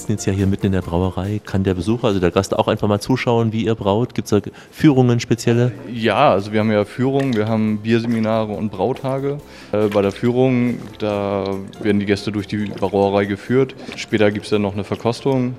Sitzen 0.10 0.12
jetzt 0.12 0.25
ja 0.25 0.34
hier 0.34 0.48
mitten 0.48 0.68
in 0.68 0.72
der 0.72 0.82
Brauerei. 0.82 1.39
Kann 1.46 1.63
der 1.63 1.75
Besucher, 1.75 2.08
also 2.08 2.20
der 2.20 2.32
Gast, 2.32 2.58
auch 2.58 2.68
einfach 2.68 2.88
mal 2.88 3.00
zuschauen, 3.00 3.54
wie 3.54 3.66
ihr 3.66 3.75
braut? 3.75 4.16
Gibt 4.16 4.32
es 4.32 4.42
da 4.42 4.50
Führungen 4.72 5.20
spezielle? 5.20 5.72
Ja, 5.92 6.32
also 6.32 6.51
wir 6.51 6.62
haben 6.62 6.72
ja 6.72 6.84
Führungen, 6.86 7.36
wir 7.36 7.48
haben 7.48 7.78
Bierseminare 7.78 8.51
und 8.54 8.72
Brautage. 8.72 9.38
Äh, 9.72 9.88
bei 9.88 10.01
der 10.01 10.12
Führung, 10.12 10.80
da 10.98 11.46
werden 11.82 12.00
die 12.00 12.06
Gäste 12.06 12.32
durch 12.32 12.48
die 12.48 12.66
Brauerei 12.66 13.25
geführt. 13.25 13.75
Später 13.96 14.32
gibt 14.32 14.46
es 14.46 14.51
dann 14.51 14.63
noch 14.63 14.74
eine 14.74 14.84
Verkostung. 14.84 15.56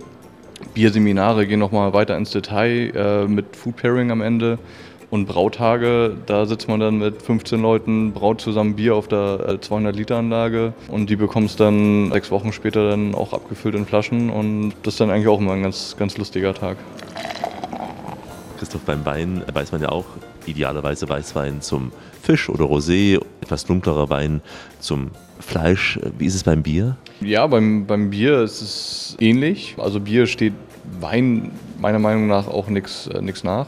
Bierseminare 0.74 1.46
gehen 1.46 1.60
nochmal 1.60 1.92
weiter 1.92 2.16
ins 2.16 2.30
Detail 2.30 2.92
äh, 2.94 3.28
mit 3.28 3.56
Food 3.56 3.76
Pairing 3.76 4.10
am 4.10 4.20
Ende. 4.20 4.58
Und 5.10 5.26
Brautage, 5.26 6.16
da 6.26 6.46
sitzt 6.46 6.68
man 6.68 6.78
dann 6.78 6.98
mit 6.98 7.20
15 7.20 7.60
Leuten, 7.60 8.12
braut 8.12 8.40
zusammen 8.40 8.76
Bier 8.76 8.94
auf 8.94 9.08
der 9.08 9.58
200-Liter-Anlage 9.60 10.72
und 10.86 11.10
die 11.10 11.16
bekommst 11.16 11.58
dann 11.58 12.12
sechs 12.12 12.30
Wochen 12.30 12.52
später 12.52 12.90
dann 12.90 13.16
auch 13.16 13.32
abgefüllt 13.32 13.74
in 13.74 13.86
Flaschen 13.86 14.30
und 14.30 14.72
das 14.84 14.94
ist 14.94 15.00
dann 15.00 15.10
eigentlich 15.10 15.26
auch 15.26 15.40
immer 15.40 15.54
ein 15.54 15.62
ganz, 15.62 15.96
ganz 15.98 16.16
lustiger 16.16 16.54
Tag. 16.54 16.76
Christoph, 18.58 18.82
beim 18.82 19.04
Wein 19.04 19.42
weiß 19.52 19.72
man 19.72 19.82
ja 19.82 19.88
auch, 19.88 20.04
idealerweise 20.46 21.08
Weißwein 21.08 21.60
zum 21.60 21.92
Fisch 22.22 22.48
oder 22.48 22.64
Rosé, 22.64 23.20
etwas 23.40 23.64
dunklerer 23.64 24.10
Wein 24.10 24.40
zum 24.78 25.10
Fleisch. 25.40 25.98
Wie 26.18 26.26
ist 26.26 26.34
es 26.34 26.44
beim 26.44 26.62
Bier? 26.62 26.96
Ja, 27.20 27.46
beim, 27.46 27.86
beim 27.86 28.10
Bier 28.10 28.42
ist 28.42 28.60
es 28.60 29.16
ähnlich. 29.18 29.76
Also 29.78 30.00
Bier 30.00 30.26
steht 30.26 30.52
Wein 30.98 31.50
meiner 31.80 31.98
Meinung 31.98 32.26
nach 32.26 32.48
auch 32.48 32.68
nichts 32.68 33.06
äh, 33.06 33.22
nach. 33.44 33.66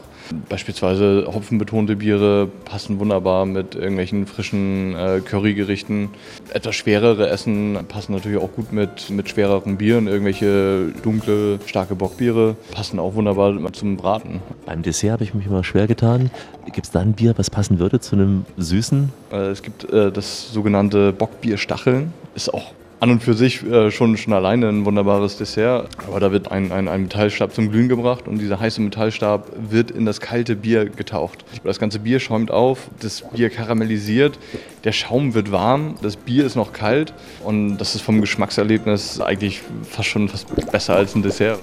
Beispielsweise 0.49 1.27
hopfenbetonte 1.27 1.95
Biere 1.95 2.47
passen 2.65 2.99
wunderbar 2.99 3.45
mit 3.45 3.75
irgendwelchen 3.75 4.25
frischen 4.25 4.95
äh, 4.95 5.21
Currygerichten. 5.23 6.09
Etwas 6.53 6.75
schwerere 6.75 7.29
Essen 7.29 7.77
passen 7.87 8.13
natürlich 8.13 8.37
auch 8.37 8.51
gut 8.51 8.71
mit, 8.71 9.09
mit 9.09 9.29
schwereren 9.29 9.77
Bieren. 9.77 10.07
Irgendwelche 10.07 10.93
dunkle, 11.03 11.59
starke 11.65 11.95
Bockbiere 11.95 12.55
passen 12.71 12.99
auch 12.99 13.15
wunderbar 13.15 13.53
zum 13.73 13.97
Braten. 13.97 14.41
Beim 14.65 14.81
Dessert 14.81 15.13
habe 15.13 15.23
ich 15.23 15.33
mich 15.33 15.45
immer 15.45 15.63
schwer 15.63 15.87
getan. 15.87 16.31
Gibt 16.65 16.85
es 16.85 16.91
da 16.91 17.01
ein 17.01 17.13
Bier, 17.13 17.33
was 17.37 17.49
passen 17.49 17.79
würde 17.79 17.99
zu 17.99 18.15
einem 18.15 18.45
süßen? 18.57 19.11
Äh, 19.31 19.35
es 19.35 19.61
gibt 19.61 19.91
äh, 19.91 20.11
das 20.11 20.51
sogenannte 20.51 21.11
Bockbierstacheln. 21.11 22.13
Ist 22.35 22.53
auch 22.53 22.73
an 23.03 23.11
und 23.11 23.21
für 23.21 23.33
sich 23.33 23.61
äh, 23.63 23.91
schon, 23.91 24.15
schon 24.15 24.31
alleine 24.31 24.69
ein 24.69 24.85
wunderbares 24.85 25.37
Dessert. 25.37 25.89
Aber 26.07 26.21
da 26.21 26.31
wird 26.31 26.51
ein, 26.53 26.71
ein, 26.71 26.87
ein 26.87 27.03
Metallstab 27.03 27.53
zum 27.53 27.69
Glühen 27.69 27.89
gebracht 27.89 28.29
und 28.29 28.39
dieser 28.39 28.61
heiße 28.61 28.79
Metallstab 28.79 29.51
wird 29.69 29.91
in 29.91 30.05
das 30.05 30.21
kalte 30.21 30.55
Bier 30.55 30.85
getaucht. 30.85 31.43
Das 31.65 31.79
ganze 31.79 31.99
Bier 31.99 32.21
schäumt 32.21 32.49
auf, 32.49 32.89
das 33.01 33.21
Bier 33.33 33.49
karamellisiert, 33.49 34.39
der 34.85 34.93
Schaum 34.93 35.33
wird 35.33 35.51
warm, 35.51 35.95
das 36.01 36.15
Bier 36.15 36.45
ist 36.45 36.55
noch 36.55 36.71
kalt 36.71 37.13
und 37.43 37.77
das 37.77 37.93
ist 37.93 38.01
vom 38.01 38.21
Geschmackserlebnis 38.21 39.19
eigentlich 39.19 39.61
fast 39.83 40.07
schon 40.07 40.29
fast 40.29 40.71
besser 40.71 40.95
als 40.95 41.13
ein 41.13 41.23
Dessert. 41.23 41.59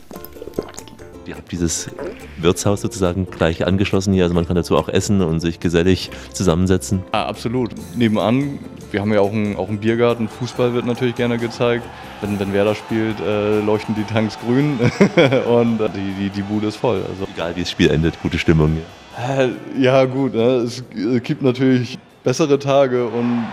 Ihr 1.24 1.36
habt 1.36 1.50
dieses 1.52 1.88
Wirtshaus 2.36 2.82
sozusagen 2.82 3.30
gleich 3.30 3.66
angeschlossen 3.66 4.12
hier, 4.12 4.24
also 4.24 4.34
man 4.34 4.46
kann 4.46 4.56
dazu 4.56 4.76
auch 4.76 4.90
essen 4.90 5.22
und 5.22 5.40
sich 5.40 5.58
gesellig 5.58 6.10
zusammensetzen. 6.34 7.02
Ja, 7.14 7.26
absolut. 7.26 7.70
Nebenan, 7.96 8.58
wir 8.92 9.00
haben 9.00 9.12
ja 9.12 9.20
auch 9.20 9.32
einen, 9.32 9.56
auch 9.56 9.68
einen 9.68 9.78
Biergarten, 9.78 10.28
Fußball 10.28 10.74
wird 10.74 10.86
natürlich 10.86 11.14
gerne 11.14 11.38
gezeigt. 11.38 11.84
Wenn, 12.20 12.38
wenn 12.38 12.52
Werder 12.52 12.74
spielt, 12.74 13.20
äh, 13.20 13.60
leuchten 13.60 13.94
die 13.94 14.04
Tanks 14.04 14.38
grün 14.38 14.78
und 15.48 15.78
die, 15.78 16.12
die, 16.18 16.30
die 16.30 16.42
Bude 16.42 16.68
ist 16.68 16.76
voll. 16.76 17.02
Also. 17.08 17.26
Egal 17.34 17.56
wie 17.56 17.60
das 17.60 17.70
Spiel 17.70 17.90
endet, 17.90 18.20
gute 18.22 18.38
Stimmung. 18.38 18.76
Ja, 19.18 19.42
äh, 19.42 19.50
ja 19.78 20.04
gut, 20.04 20.34
ne? 20.34 20.66
es 20.66 20.84
gibt 21.22 21.42
natürlich 21.42 21.98
bessere 22.22 22.58
Tage 22.58 23.06
und 23.06 23.44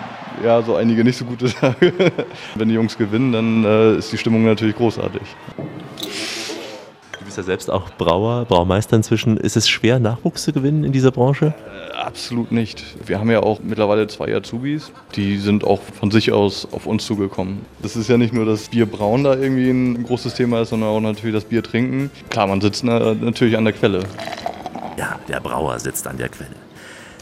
ja, 0.44 0.62
so 0.62 0.76
einige 0.76 1.04
nicht 1.04 1.18
so 1.18 1.26
gute 1.26 1.46
Tage. 1.54 1.94
Wenn 2.56 2.70
die 2.70 2.76
Jungs 2.76 2.98
gewinnen, 2.98 3.32
dann 3.32 3.64
äh, 3.64 3.98
ist 3.98 4.12
die 4.12 4.18
Stimmung 4.18 4.46
natürlich 4.46 4.76
großartig 4.76 5.24
bist 7.38 7.38
ja 7.38 7.44
selbst 7.44 7.70
auch 7.70 7.92
Brauer, 7.98 8.46
Braumeister 8.46 8.96
inzwischen. 8.96 9.38
Ist 9.38 9.58
es 9.58 9.70
schwer, 9.70 10.00
Nachwuchs 10.00 10.44
zu 10.44 10.54
gewinnen 10.54 10.84
in 10.84 10.92
dieser 10.92 11.12
Branche? 11.12 11.54
Absolut 12.08 12.54
nicht. 12.54 12.86
Wir 13.06 13.20
haben 13.20 13.30
ja 13.30 13.42
auch 13.42 13.60
mittlerweile 13.62 14.08
zwei 14.08 14.34
Azubis, 14.34 14.94
die 15.18 15.38
sind 15.40 15.66
auch 15.66 15.82
von 15.82 16.10
sich 16.10 16.32
aus 16.32 16.66
auf 16.72 16.86
uns 16.86 17.06
zugekommen. 17.06 17.66
Das 17.82 17.98
ist 17.98 18.08
ja 18.08 18.18
nicht 18.18 18.34
nur 18.34 18.46
das 18.46 18.70
Bierbrauen 18.70 19.26
da 19.26 19.36
irgendwie 19.36 19.70
ein 19.70 20.06
großes 20.06 20.34
Thema 20.34 20.62
ist, 20.62 20.70
sondern 20.70 20.90
auch 20.90 21.02
natürlich 21.02 21.36
das 21.36 21.44
Bier 21.44 21.62
trinken. 21.62 22.10
Klar, 22.30 22.48
man 22.48 22.62
sitzt 22.62 22.86
natürlich 22.86 23.58
an 23.58 23.66
der 23.66 23.74
Quelle. 23.74 24.04
Ja, 24.98 25.20
der 25.28 25.42
Brauer 25.42 25.78
sitzt 25.80 26.08
an 26.08 26.18
der 26.18 26.30
Quelle. 26.30 26.56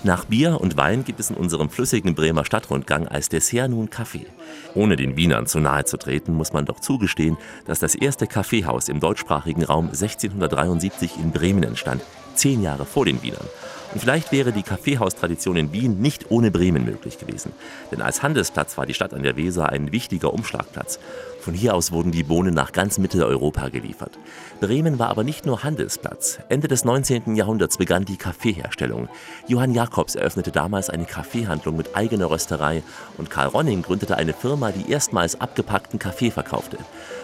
Nach 0.03 0.25
Bier 0.25 0.61
und 0.61 0.77
Wein 0.77 1.03
gibt 1.03 1.19
es 1.19 1.31
in 1.31 1.35
unserem 1.35 1.71
flüssigen 1.71 2.13
Bremer 2.13 2.45
Stadtrundgang 2.45 3.07
als 3.07 3.27
Dessert 3.27 3.71
nun 3.71 3.89
Kaffee. 3.89 4.27
Ohne 4.75 4.97
den 4.97 5.17
Wienern 5.17 5.47
zu 5.47 5.59
nahe 5.59 5.85
zu 5.85 5.97
treten, 5.97 6.31
muss 6.35 6.53
man 6.53 6.65
doch 6.65 6.79
zugestehen, 6.79 7.37
dass 7.65 7.79
das 7.79 7.95
erste 7.95 8.27
Kaffeehaus 8.27 8.87
im 8.89 8.99
deutschsprachigen 8.99 9.63
Raum 9.63 9.85
1673 9.87 11.17
in 11.17 11.31
Bremen 11.31 11.63
entstand, 11.63 12.03
zehn 12.35 12.61
Jahre 12.61 12.85
vor 12.85 13.05
den 13.05 13.23
Wienern. 13.23 13.47
Und 13.95 14.01
vielleicht 14.01 14.33
wäre 14.33 14.51
die 14.51 14.61
Kaffeehaustradition 14.61 15.55
in 15.55 15.71
Wien 15.71 16.01
nicht 16.01 16.29
ohne 16.29 16.51
Bremen 16.51 16.83
möglich 16.83 17.17
gewesen. 17.17 17.53
Denn 17.93 18.01
als 18.01 18.21
Handelsplatz 18.21 18.77
war 18.77 18.85
die 18.85 18.93
Stadt 18.93 19.13
an 19.13 19.23
der 19.23 19.37
Weser 19.37 19.69
ein 19.69 19.93
wichtiger 19.93 20.33
Umschlagplatz. 20.33 20.99
Von 21.39 21.53
hier 21.53 21.73
aus 21.73 21.93
wurden 21.93 22.11
die 22.11 22.23
Bohnen 22.23 22.53
nach 22.53 22.73
ganz 22.73 22.97
Mitteleuropa 22.97 23.69
geliefert. 23.69 24.19
Bremen 24.59 24.99
war 24.99 25.07
aber 25.07 25.23
nicht 25.23 25.45
nur 25.45 25.63
Handelsplatz. 25.63 26.39
Ende 26.49 26.67
des 26.67 26.83
19. 26.83 27.37
Jahrhunderts 27.37 27.77
begann 27.77 28.03
die 28.03 28.17
Kaffeeherstellung. 28.17 29.07
Johann 29.47 29.73
Jakobs 29.73 30.15
eröffnete 30.15 30.51
damals 30.51 30.89
eine 30.89 31.05
Kaffeehandlung 31.05 31.77
mit 31.77 31.95
eigener 31.95 32.29
Rösterei 32.29 32.83
und 33.17 33.29
Karl 33.29 33.47
Ronning 33.47 33.81
gründete 33.81 34.17
eine 34.17 34.33
Firma, 34.33 34.71
die 34.71 34.91
erstmals 34.91 35.39
abgepackten 35.39 35.99
Kaffee 35.99 36.31
verkaufte. 36.31 36.79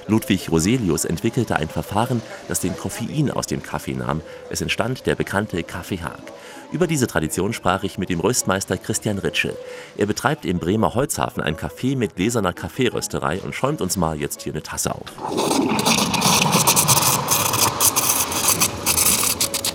Ludwig 0.08 0.50
Roselius 0.52 1.04
entwickelte 1.04 1.58
ein 1.58 1.68
Verfahren, 1.68 2.22
das 2.48 2.60
den 2.60 2.78
Koffein 2.78 3.32
aus 3.32 3.48
dem 3.48 3.62
Kaffee 3.62 3.94
nahm. 3.94 4.22
Es 4.50 4.62
entstand 4.62 5.06
der 5.06 5.16
bekannte 5.16 5.64
Kaffeehag. 5.64 6.22
Über 6.72 6.88
diese 6.88 7.06
Tradition 7.06 7.52
sprach 7.52 7.84
ich 7.84 7.98
mit 7.98 8.10
dem 8.10 8.22
Röstmeister 8.22 8.78
Christian 8.78 9.18
Ritsche. 9.18 9.58
Er 9.98 10.06
betreibt 10.06 10.46
im 10.46 10.58
Bremer 10.58 10.96
Holzhafen 10.96 11.44
ein 11.44 11.58
Café 11.58 11.98
mit 11.98 12.16
gläserner 12.16 12.54
Kaffeerösterei 12.54 13.42
und 13.42 13.54
schäumt 13.54 13.82
uns 13.82 13.98
mal 13.98 14.18
jetzt 14.18 14.42
hier 14.42 14.54
eine 14.54 14.64
Tasse 14.64 14.96
auf. 14.96 15.12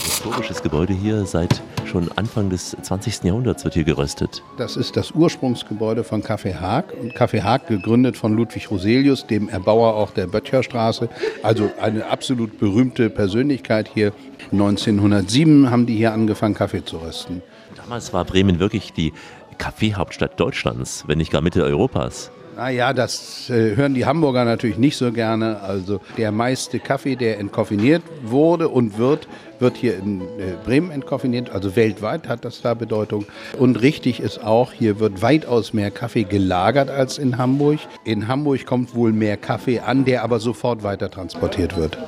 Historisches 0.02 0.62
Gebäude 0.62 0.94
hier 0.94 1.26
seit 1.26 1.62
schon 1.96 2.10
Anfang 2.16 2.50
des 2.50 2.76
20. 2.82 3.24
Jahrhunderts 3.24 3.64
wird 3.64 3.72
hier 3.72 3.84
geröstet. 3.84 4.42
Das 4.58 4.76
ist 4.76 4.96
das 4.96 5.12
Ursprungsgebäude 5.12 6.04
von 6.04 6.22
Café 6.22 6.60
Haag. 6.60 6.92
Und 7.00 7.14
Café 7.14 7.42
Haag 7.42 7.68
gegründet 7.68 8.18
von 8.18 8.36
Ludwig 8.36 8.70
Roselius, 8.70 9.26
dem 9.26 9.48
Erbauer 9.48 9.94
auch 9.94 10.10
der 10.10 10.26
Böttcherstraße. 10.26 11.08
Also 11.42 11.70
eine 11.80 12.06
absolut 12.06 12.58
berühmte 12.58 13.08
Persönlichkeit 13.08 13.88
hier. 13.92 14.12
1907 14.52 15.70
haben 15.70 15.86
die 15.86 15.96
hier 15.96 16.12
angefangen, 16.12 16.54
Kaffee 16.54 16.84
zu 16.84 16.98
rösten. 16.98 17.42
Damals 17.76 18.12
war 18.12 18.26
Bremen 18.26 18.58
wirklich 18.58 18.92
die 18.92 19.14
Kaffeehauptstadt 19.56 20.38
Deutschlands, 20.38 21.04
wenn 21.06 21.16
nicht 21.16 21.32
gar 21.32 21.40
Mitte 21.40 21.62
Europas. 21.62 22.30
Naja, 22.56 22.94
das 22.94 23.50
äh, 23.50 23.76
hören 23.76 23.92
die 23.92 24.06
Hamburger 24.06 24.46
natürlich 24.46 24.78
nicht 24.78 24.96
so 24.96 25.12
gerne. 25.12 25.60
Also 25.60 26.00
der 26.16 26.32
meiste 26.32 26.78
Kaffee, 26.78 27.14
der 27.14 27.38
entkoffiniert 27.38 28.02
wurde 28.22 28.70
und 28.70 28.96
wird, 28.96 29.28
wird 29.60 29.76
hier 29.76 29.96
in 29.96 30.20
äh, 30.20 30.54
Bremen 30.64 30.90
entkoffiniert. 30.90 31.50
Also 31.50 31.76
weltweit 31.76 32.28
hat 32.28 32.44
das 32.44 32.62
da 32.62 32.74
Bedeutung. 32.74 33.26
Und 33.58 33.80
richtig 33.82 34.20
ist 34.20 34.42
auch, 34.42 34.72
hier 34.72 35.00
wird 35.00 35.22
weitaus 35.22 35.72
mehr 35.72 35.90
Kaffee 35.90 36.24
gelagert 36.24 36.90
als 36.90 37.18
in 37.18 37.38
Hamburg. 37.38 37.78
In 38.04 38.28
Hamburg 38.28 38.66
kommt 38.66 38.94
wohl 38.94 39.12
mehr 39.12 39.36
Kaffee 39.36 39.80
an, 39.80 40.04
der 40.04 40.22
aber 40.22 40.40
sofort 40.40 40.82
weiter 40.82 41.10
transportiert 41.10 41.76
wird. 41.76 41.98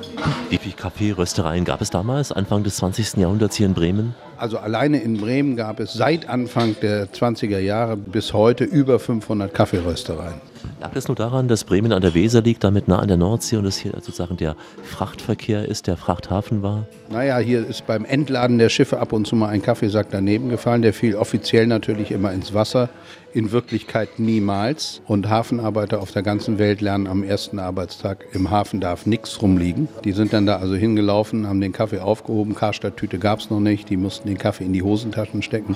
Wie 0.49 0.57
viele 0.57 0.75
Kaffeeröstereien 0.75 1.65
gab 1.65 1.81
es 1.81 1.89
damals, 1.89 2.31
Anfang 2.31 2.63
des 2.63 2.77
20. 2.77 3.17
Jahrhunderts 3.17 3.55
hier 3.55 3.67
in 3.67 3.73
Bremen? 3.73 4.15
Also 4.37 4.57
alleine 4.57 5.01
in 5.01 5.17
Bremen 5.17 5.57
gab 5.57 5.79
es 5.79 5.93
seit 5.93 6.29
Anfang 6.29 6.75
der 6.81 7.11
20er 7.11 7.59
Jahre 7.59 7.97
bis 7.97 8.31
heute 8.31 8.63
über 8.63 8.97
500 8.99 9.53
Kaffeeröstereien. 9.53 10.48
Lag 10.79 10.93
das 10.93 11.09
nur 11.09 11.15
daran, 11.15 11.49
dass 11.49 11.65
Bremen 11.65 11.91
an 11.91 12.01
der 12.01 12.13
Weser 12.13 12.41
liegt, 12.41 12.63
damit 12.63 12.87
nah 12.87 12.99
an 12.99 13.09
der 13.09 13.17
Nordsee 13.17 13.57
und 13.57 13.65
es 13.65 13.77
hier 13.77 13.91
sozusagen 13.91 14.37
der 14.37 14.55
Frachtverkehr 14.83 15.67
ist, 15.67 15.87
der 15.87 15.97
Frachthafen 15.97 16.63
war? 16.63 16.85
Naja, 17.09 17.37
hier 17.39 17.67
ist 17.67 17.85
beim 17.85 18.05
Entladen 18.05 18.59
der 18.59 18.69
Schiffe 18.69 18.99
ab 18.99 19.11
und 19.11 19.27
zu 19.27 19.35
mal 19.35 19.49
ein 19.49 19.61
Kaffeesack 19.61 20.07
daneben 20.09 20.47
gefallen. 20.47 20.81
Der 20.81 20.93
fiel 20.93 21.15
offiziell 21.15 21.67
natürlich 21.67 22.11
immer 22.11 22.31
ins 22.31 22.53
Wasser, 22.53 22.87
in 23.33 23.51
Wirklichkeit 23.51 24.19
niemals. 24.19 25.01
Und 25.05 25.27
Hafenarbeiter 25.27 26.01
auf 26.01 26.13
der 26.13 26.23
ganzen 26.23 26.59
Welt 26.59 26.79
lernen 26.79 27.07
am 27.07 27.23
ersten 27.23 27.59
Arbeitstag, 27.59 28.27
im 28.31 28.49
Hafen 28.49 28.79
darf 28.79 29.05
nichts 29.05 29.41
rumliegen. 29.41 29.89
Die 30.05 30.13
sind 30.13 30.31
dann 30.31 30.45
da 30.45 30.59
also 30.59 30.75
hingelaufen, 30.75 31.45
haben 31.45 31.59
den 31.59 31.73
Kaffee 31.73 31.99
aufgehoben. 31.99 32.55
Karstadt-Tüte 32.55 33.19
gab 33.19 33.39
es 33.39 33.49
noch 33.49 33.59
nicht. 33.59 33.89
Die 33.89 33.97
mussten 33.97 34.29
den 34.29 34.37
Kaffee 34.37 34.63
in 34.63 34.71
die 34.71 34.83
Hosentaschen 34.83 35.41
stecken. 35.41 35.75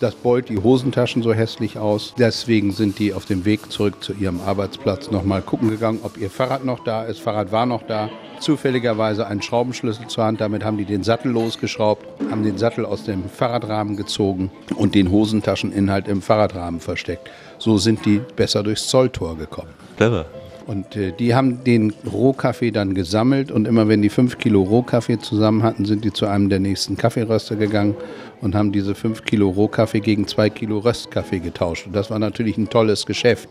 Das 0.00 0.14
beult 0.14 0.48
die 0.48 0.58
Hosentaschen 0.58 1.22
so 1.22 1.32
hässlich 1.32 1.76
aus. 1.76 2.14
Deswegen 2.16 2.70
sind 2.70 3.00
die 3.00 3.12
auf 3.12 3.24
dem 3.24 3.44
Weg 3.44 3.72
zurück 3.72 3.96
zu 4.00 4.12
ihrem 4.12 4.40
Arbeitsplatz 4.40 5.10
nochmal 5.10 5.42
gucken 5.42 5.70
gegangen, 5.70 6.00
ob 6.04 6.16
ihr 6.18 6.30
Fahrrad 6.30 6.64
noch 6.64 6.84
da 6.84 7.02
ist. 7.04 7.20
Fahrrad 7.20 7.50
war 7.50 7.66
noch 7.66 7.82
da. 7.82 8.08
Zufälligerweise 8.38 9.26
einen 9.26 9.42
Schraubenschlüssel 9.42 10.06
zur 10.06 10.22
Hand. 10.22 10.40
Damit 10.40 10.64
haben 10.64 10.76
die 10.76 10.84
den 10.84 11.02
Sattel 11.02 11.32
losgeschraubt, 11.32 12.06
haben 12.30 12.44
den 12.44 12.58
Sattel 12.58 12.86
aus 12.86 13.02
dem 13.02 13.28
Fahrradrahmen 13.28 13.96
gezogen 13.96 14.52
und 14.76 14.94
den 14.94 15.10
Hosentascheninhalt 15.10 16.06
im 16.06 16.22
Fahrradrahmen 16.22 16.78
versteckt. 16.78 17.28
So 17.58 17.78
sind 17.78 18.06
die 18.06 18.20
besser 18.36 18.62
durchs 18.62 18.86
Zolltor 18.86 19.36
gekommen. 19.36 19.70
Clever. 19.96 20.26
Und 20.68 20.96
äh, 20.96 21.12
die 21.12 21.34
haben 21.34 21.64
den 21.64 21.94
Rohkaffee 22.12 22.70
dann 22.70 22.92
gesammelt 22.92 23.50
und 23.50 23.66
immer 23.66 23.88
wenn 23.88 24.02
die 24.02 24.10
fünf 24.10 24.36
Kilo 24.36 24.60
Rohkaffee 24.60 25.18
zusammen 25.18 25.62
hatten, 25.62 25.86
sind 25.86 26.04
die 26.04 26.12
zu 26.12 26.26
einem 26.26 26.50
der 26.50 26.60
nächsten 26.60 26.98
Kaffeeröster 26.98 27.56
gegangen 27.56 27.96
und 28.42 28.54
haben 28.54 28.70
diese 28.70 28.94
fünf 28.94 29.24
Kilo 29.24 29.48
Rohkaffee 29.48 30.00
gegen 30.00 30.26
zwei 30.26 30.50
Kilo 30.50 30.80
Röstkaffee 30.80 31.38
getauscht. 31.38 31.86
Und 31.86 31.96
das 31.96 32.10
war 32.10 32.18
natürlich 32.18 32.58
ein 32.58 32.68
tolles 32.68 33.06
Geschäft 33.06 33.48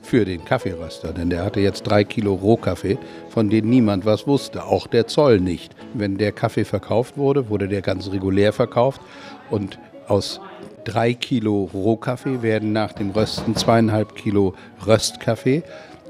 für 0.00 0.24
den 0.24 0.42
Kaffeeröster, 0.46 1.12
denn 1.12 1.28
der 1.28 1.44
hatte 1.44 1.60
jetzt 1.60 1.82
drei 1.82 2.02
Kilo 2.02 2.32
Rohkaffee, 2.32 2.96
von 3.28 3.50
denen 3.50 3.68
niemand 3.68 4.06
was 4.06 4.26
wusste, 4.26 4.64
auch 4.64 4.86
der 4.86 5.06
Zoll 5.06 5.40
nicht. 5.40 5.76
Wenn 5.92 6.16
der 6.16 6.32
Kaffee 6.32 6.64
verkauft 6.64 7.18
wurde, 7.18 7.50
wurde 7.50 7.68
der 7.68 7.82
ganz 7.82 8.10
regulär 8.10 8.54
verkauft 8.54 9.02
und 9.50 9.78
aus 10.08 10.40
drei 10.84 11.12
Kilo 11.12 11.68
Rohkaffee 11.74 12.40
werden 12.40 12.72
nach 12.72 12.94
dem 12.94 13.10
Rösten 13.10 13.54
zweieinhalb 13.54 14.14
Kilo 14.14 14.54
Röstkaffee 14.86 15.62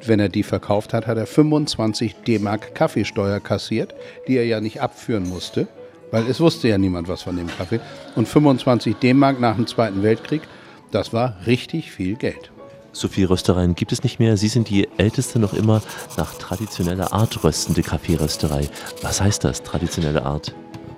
wenn 0.09 0.21
er 0.21 0.29
die 0.29 0.43
verkauft 0.43 0.93
hat, 0.93 1.07
hat 1.07 1.19
er 1.19 1.27
25 1.27 2.17
D-Mark 2.27 2.75
Kaffeesteuer 2.75 3.41
kassiert, 3.41 3.95
die 4.29 4.37
er 4.37 4.47
ja 4.47 4.61
nicht 4.61 4.81
abführen 4.81 5.29
musste, 5.29 5.69
weil 6.11 6.27
es 6.29 6.41
wusste 6.41 6.69
ja 6.69 6.79
niemand 6.79 7.09
was 7.09 7.23
von 7.23 7.37
dem 7.37 7.49
Kaffee. 7.49 7.81
Und 8.15 8.29
25 8.29 8.97
D-Mark 8.97 9.41
nach 9.41 9.57
dem 9.57 9.67
Zweiten 9.67 10.03
Weltkrieg, 10.03 10.43
das 10.91 11.13
war 11.13 11.37
richtig 11.47 11.91
viel 11.91 12.17
Geld. 12.17 12.51
So 12.93 13.09
viele 13.09 13.31
Röstereien 13.31 13.75
gibt 13.75 13.91
es 13.91 14.05
nicht 14.05 14.21
mehr. 14.21 14.37
Sie 14.37 14.47
sind 14.47 14.71
die 14.71 14.89
älteste 14.99 15.41
noch 15.41 15.53
immer 15.53 15.83
nach 16.17 16.35
traditioneller 16.35 17.13
Art 17.13 17.43
röstende 17.43 17.83
Kaffeerösterei. 17.83 18.69
Was 19.03 19.21
heißt 19.21 19.43
das, 19.43 19.65
traditionelle 19.65 20.25
Art? 20.25 20.55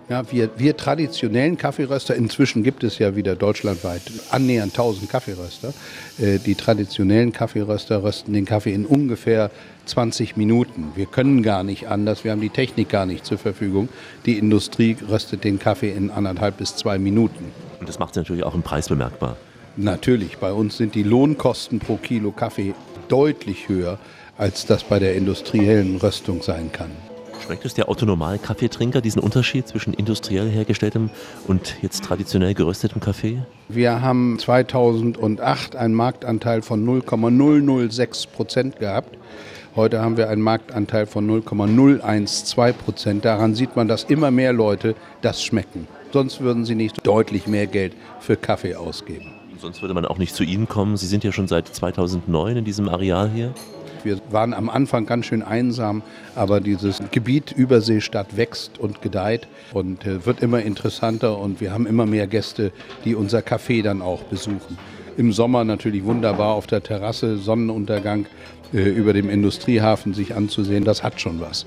Ja, 0.09 0.23
wir, 0.31 0.51
wir 0.57 0.77
traditionellen 0.77 1.57
Kaffeeröster, 1.57 2.15
inzwischen 2.15 2.63
gibt 2.63 2.85
es 2.85 2.99
ja 2.99 3.17
wieder 3.17 3.35
deutschlandweit 3.35 4.03
annähernd 4.31 4.73
1000 4.73 5.11
Kaffeeröster. 5.11 5.75
Äh, 6.21 6.39
die 6.39 6.55
traditionellen 6.55 7.33
Kaffeeröster 7.33 8.05
rösten 8.05 8.33
den 8.33 8.45
Kaffee 8.45 8.73
in 8.73 8.87
ungefähr 8.87 9.51
20 9.87 10.37
Minuten. 10.37 10.93
Wir 10.95 11.07
können 11.07 11.43
gar 11.43 11.65
nicht 11.65 11.89
anders, 11.89 12.23
wir 12.23 12.31
haben 12.31 12.41
die 12.41 12.51
Technik 12.51 12.89
gar 12.89 13.05
nicht 13.05 13.27
zur 13.27 13.39
Verfügung. 13.39 13.89
Die 14.27 14.39
Industrie 14.39 14.97
röstet 15.09 15.43
den 15.43 15.59
Kaffee 15.59 15.91
in 15.91 16.13
anderthalb 16.13 16.59
bis 16.59 16.77
zwei 16.77 16.99
Minuten. 16.99 17.53
Und 17.81 17.89
das 17.89 17.99
macht 17.99 18.11
es 18.11 18.17
natürlich 18.17 18.45
auch 18.45 18.55
im 18.55 18.63
Preis 18.63 18.89
bemerkbar. 18.89 19.37
Natürlich, 19.77 20.39
bei 20.39 20.53
uns 20.53 20.77
sind 20.77 20.95
die 20.95 21.03
Lohnkosten 21.03 21.81
pro 21.81 21.97
Kilo 21.97 22.31
Kaffee 22.31 22.75
deutlich 23.09 23.69
höher, 23.69 23.99
als 24.39 24.67
das 24.67 24.85
bei 24.85 25.01
der 25.01 25.17
industriellen 25.17 25.97
Röstung 25.97 26.43
sein 26.43 26.71
kann. 26.71 26.91
Schmeckt 27.47 27.65
es 27.65 27.75
der 27.75 27.89
Autonormal-Kaffeetrinker, 27.89 29.01
diesen 29.01 29.21
Unterschied 29.23 29.69
zwischen 29.69 29.95
industriell 29.95 30.51
hergestelltem 30.51 31.11
und 31.47 31.77
jetzt 31.81 32.03
traditionell 32.03 32.55
geröstetem 32.55 33.01
Kaffee? 33.01 33.39
Wir 33.69 34.03
haben 34.03 34.37
2008 34.37 35.77
einen 35.77 35.95
Marktanteil 35.95 36.63
von 36.63 36.85
0,006 36.85 38.27
Prozent 38.27 38.81
gehabt. 38.81 39.17
Heute 39.77 40.01
haben 40.01 40.17
wir 40.17 40.29
einen 40.29 40.43
Marktanteil 40.43 41.07
von 41.07 41.25
0,012 41.25 42.79
Prozent. 42.85 43.25
Daran 43.25 43.55
sieht 43.55 43.77
man, 43.77 43.87
dass 43.87 44.03
immer 44.03 44.33
mehr 44.33 44.53
Leute 44.53 44.97
das 45.23 45.41
schmecken. 45.41 45.87
Sonst 46.13 46.41
würden 46.41 46.65
sie 46.65 46.75
nicht 46.75 47.07
deutlich 47.07 47.47
mehr 47.47 47.69
Geld 47.69 47.93
für 48.19 48.37
Kaffee 48.37 48.75
ausgeben. 48.75 49.35
Sonst 49.61 49.81
würde 49.83 49.95
man 49.95 50.05
auch 50.05 50.19
nicht 50.19 50.35
zu 50.35 50.45
Ihnen 50.45 50.69
kommen. 50.69 50.97
Sie 50.97 51.07
sind 51.07 51.25
ja 51.25 51.33
schon 51.33 51.49
seit 51.49 51.69
2009 51.69 52.59
in 52.59 52.65
diesem 52.65 52.89
Areal 52.89 53.31
hier. 53.31 53.55
Wir 54.05 54.21
waren 54.31 54.55
am 54.55 54.69
Anfang 54.69 55.07
ganz 55.07 55.27
schön 55.27 55.43
einsam, 55.43 56.03
aber 56.37 56.61
dieses 56.61 57.01
Gebiet 57.11 57.51
Überseestadt 57.51 58.37
wächst 58.37 58.79
und 58.79 59.03
gedeiht 59.03 59.49
und 59.73 60.07
äh, 60.07 60.25
wird 60.25 60.43
immer 60.43 60.63
interessanter 60.63 61.39
und 61.39 61.61
wir 61.61 61.73
haben 61.73 61.87
immer 61.87 62.07
mehr 62.07 62.27
Gäste, 62.27 62.73
die 63.05 63.17
unser 63.17 63.41
Café 63.41 63.83
dann 63.83 64.03
auch 64.03 64.23
besuchen. 64.25 64.79
Im 65.17 65.33
Sommer 65.33 65.65
natürlich 65.65 66.05
wunderbar 66.05 66.55
auf 66.55 66.67
der 66.67 66.83
Terrasse, 66.83 67.39
Sonnenuntergang 67.39 68.27
äh, 68.73 68.83
über 68.83 69.13
dem 69.13 69.29
Industriehafen 69.29 70.15
sich 70.15 70.37
anzusehen, 70.37 70.85
das 70.85 71.03
hat 71.03 71.21
schon 71.21 71.41
was. 71.41 71.67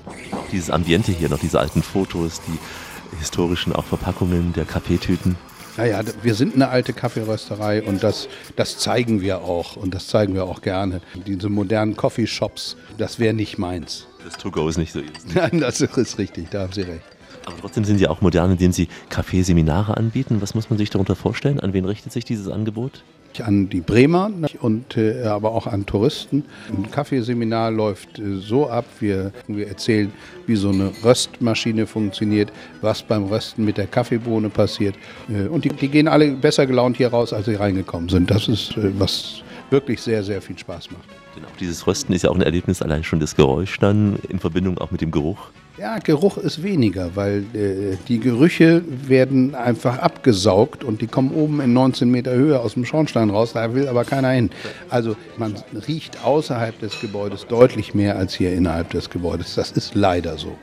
Dieses 0.52 0.70
Ambiente 0.70 1.12
hier, 1.12 1.28
noch 1.28 1.40
diese 1.40 1.58
alten 1.58 1.82
Fotos, 1.82 2.40
die 2.46 3.18
historischen 3.18 3.74
auch 3.74 3.84
Verpackungen 3.84 4.52
der 4.54 4.64
Kaffeetüten. 4.64 5.36
Naja, 5.80 6.02
wir 6.22 6.34
sind 6.34 6.56
eine 6.56 6.68
alte 6.68 6.92
Kaffeerösterei 6.92 7.82
und 7.82 8.02
das, 8.02 8.28
das 8.54 8.76
zeigen 8.76 9.22
wir 9.22 9.40
auch 9.40 9.76
und 9.76 9.94
das 9.94 10.08
zeigen 10.08 10.34
wir 10.34 10.44
auch 10.44 10.60
gerne. 10.60 11.00
Diese 11.26 11.48
modernen 11.48 11.96
Coffeeshops, 11.96 12.76
das 12.98 13.18
wäre 13.18 13.32
nicht 13.32 13.56
meins. 13.56 14.06
Das 14.22 14.36
To-Go 14.36 14.68
ist 14.68 14.76
nicht 14.76 14.92
so 14.92 15.00
easy. 15.00 15.10
Nein, 15.34 15.58
das 15.58 15.80
ist 15.80 16.18
richtig, 16.18 16.50
da 16.50 16.64
haben 16.64 16.72
Sie 16.74 16.82
recht. 16.82 17.00
Aber 17.46 17.56
trotzdem 17.62 17.84
sind 17.84 17.96
Sie 17.96 18.06
auch 18.08 18.20
modern, 18.20 18.50
indem 18.50 18.72
Sie 18.72 18.88
Kaffeeseminare 19.08 19.96
anbieten. 19.96 20.42
Was 20.42 20.54
muss 20.54 20.68
man 20.68 20.78
sich 20.78 20.90
darunter 20.90 21.16
vorstellen? 21.16 21.60
An 21.60 21.72
wen 21.72 21.86
richtet 21.86 22.12
sich 22.12 22.26
dieses 22.26 22.48
Angebot? 22.48 23.02
An 23.38 23.68
die 23.68 23.80
Bremer 23.80 24.30
und 24.60 24.96
äh, 24.96 25.22
aber 25.22 25.52
auch 25.52 25.66
an 25.66 25.86
Touristen. 25.86 26.44
Ein 26.68 26.90
Kaffeeseminar 26.90 27.70
läuft 27.70 28.18
äh, 28.18 28.36
so 28.36 28.68
ab, 28.68 28.84
wir, 28.98 29.32
wir 29.46 29.68
erzählen, 29.68 30.12
wie 30.46 30.56
so 30.56 30.70
eine 30.70 30.90
Röstmaschine 31.04 31.86
funktioniert, 31.86 32.52
was 32.80 33.02
beim 33.02 33.24
Rösten 33.24 33.64
mit 33.64 33.78
der 33.78 33.86
Kaffeebohne 33.86 34.50
passiert. 34.50 34.96
Äh, 35.28 35.46
und 35.46 35.64
die, 35.64 35.68
die, 35.68 35.88
gehen 35.88 36.08
alle 36.08 36.32
besser 36.32 36.66
gelaunt 36.66 36.96
hier 36.96 37.08
raus, 37.08 37.32
als 37.32 37.46
sie 37.46 37.54
reingekommen 37.54 38.08
sind. 38.08 38.30
Das 38.30 38.48
ist, 38.48 38.76
äh, 38.76 38.90
was 38.98 39.42
wirklich 39.70 40.00
sehr, 40.00 40.24
sehr 40.24 40.42
viel 40.42 40.58
Spaß 40.58 40.90
macht. 40.90 41.08
Denn 41.36 41.44
auch 41.44 41.56
dieses 41.60 41.86
Rösten 41.86 42.12
ist 42.12 42.22
ja 42.22 42.30
auch 42.30 42.34
ein 42.34 42.42
Erlebnis, 42.42 42.82
allein 42.82 43.04
schon 43.04 43.20
das 43.20 43.36
Geräusch 43.36 43.78
dann 43.78 44.18
in 44.28 44.40
Verbindung 44.40 44.78
auch 44.78 44.90
mit 44.90 45.00
dem 45.00 45.10
Geruch. 45.10 45.50
Ja, 45.80 45.96
Geruch 45.98 46.36
ist 46.36 46.62
weniger, 46.62 47.16
weil 47.16 47.38
äh, 47.54 47.96
die 48.06 48.20
Gerüche 48.20 48.82
werden 48.86 49.54
einfach 49.54 49.98
abgesaugt 49.98 50.84
und 50.84 51.00
die 51.00 51.06
kommen 51.06 51.32
oben 51.32 51.62
in 51.62 51.72
19 51.72 52.10
Meter 52.10 52.32
Höhe 52.32 52.60
aus 52.60 52.74
dem 52.74 52.84
Schornstein 52.84 53.30
raus, 53.30 53.54
da 53.54 53.72
will 53.72 53.88
aber 53.88 54.04
keiner 54.04 54.28
hin. 54.28 54.50
Also 54.90 55.16
man 55.38 55.54
riecht 55.88 56.22
außerhalb 56.22 56.78
des 56.80 57.00
Gebäudes 57.00 57.46
deutlich 57.46 57.94
mehr 57.94 58.18
als 58.18 58.34
hier 58.34 58.52
innerhalb 58.52 58.90
des 58.90 59.08
Gebäudes. 59.08 59.54
Das 59.54 59.70
ist 59.70 59.94
leider 59.94 60.36
so. 60.36 60.58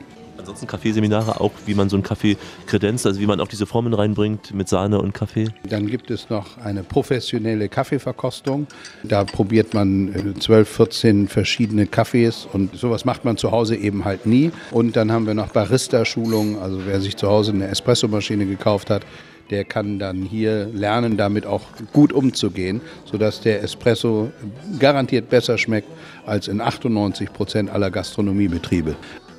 Ansonsten 0.48 0.66
Kaffeeseminare, 0.66 1.42
auch 1.42 1.52
wie 1.66 1.74
man 1.74 1.90
so 1.90 1.96
einen 1.96 2.02
Kaffee 2.02 2.38
kredenzt, 2.64 3.04
also 3.04 3.20
wie 3.20 3.26
man 3.26 3.38
auch 3.38 3.48
diese 3.48 3.66
Formen 3.66 3.92
reinbringt 3.92 4.54
mit 4.54 4.66
Sahne 4.66 4.98
und 4.98 5.12
Kaffee. 5.12 5.48
Dann 5.68 5.88
gibt 5.88 6.10
es 6.10 6.30
noch 6.30 6.56
eine 6.56 6.82
professionelle 6.82 7.68
Kaffeeverkostung. 7.68 8.66
Da 9.02 9.24
probiert 9.24 9.74
man 9.74 10.34
12, 10.40 10.70
äh, 10.70 10.72
14 10.72 11.28
verschiedene 11.28 11.86
Kaffees 11.86 12.48
und 12.50 12.74
sowas 12.74 13.04
macht 13.04 13.26
man 13.26 13.36
zu 13.36 13.50
Hause 13.50 13.76
eben 13.76 14.06
halt 14.06 14.24
nie. 14.24 14.50
Und 14.70 14.96
dann 14.96 15.12
haben 15.12 15.26
wir 15.26 15.34
noch 15.34 15.48
Barista-Schulungen, 15.48 16.58
also 16.58 16.80
wer 16.86 17.02
sich 17.02 17.18
zu 17.18 17.28
Hause 17.28 17.52
eine 17.52 17.68
Espressomaschine 17.68 18.46
gekauft 18.46 18.88
hat, 18.88 19.02
der 19.50 19.66
kann 19.66 19.98
dann 19.98 20.22
hier 20.22 20.64
lernen, 20.72 21.18
damit 21.18 21.44
auch 21.44 21.64
gut 21.92 22.10
umzugehen, 22.10 22.80
sodass 23.04 23.42
der 23.42 23.62
Espresso 23.62 24.30
garantiert 24.78 25.28
besser 25.28 25.58
schmeckt 25.58 25.88
als 26.24 26.48
in 26.48 26.62
98 26.62 27.34
Prozent 27.34 27.68
aller 27.68 27.90
Gastronomiebetriebe. 27.90 28.96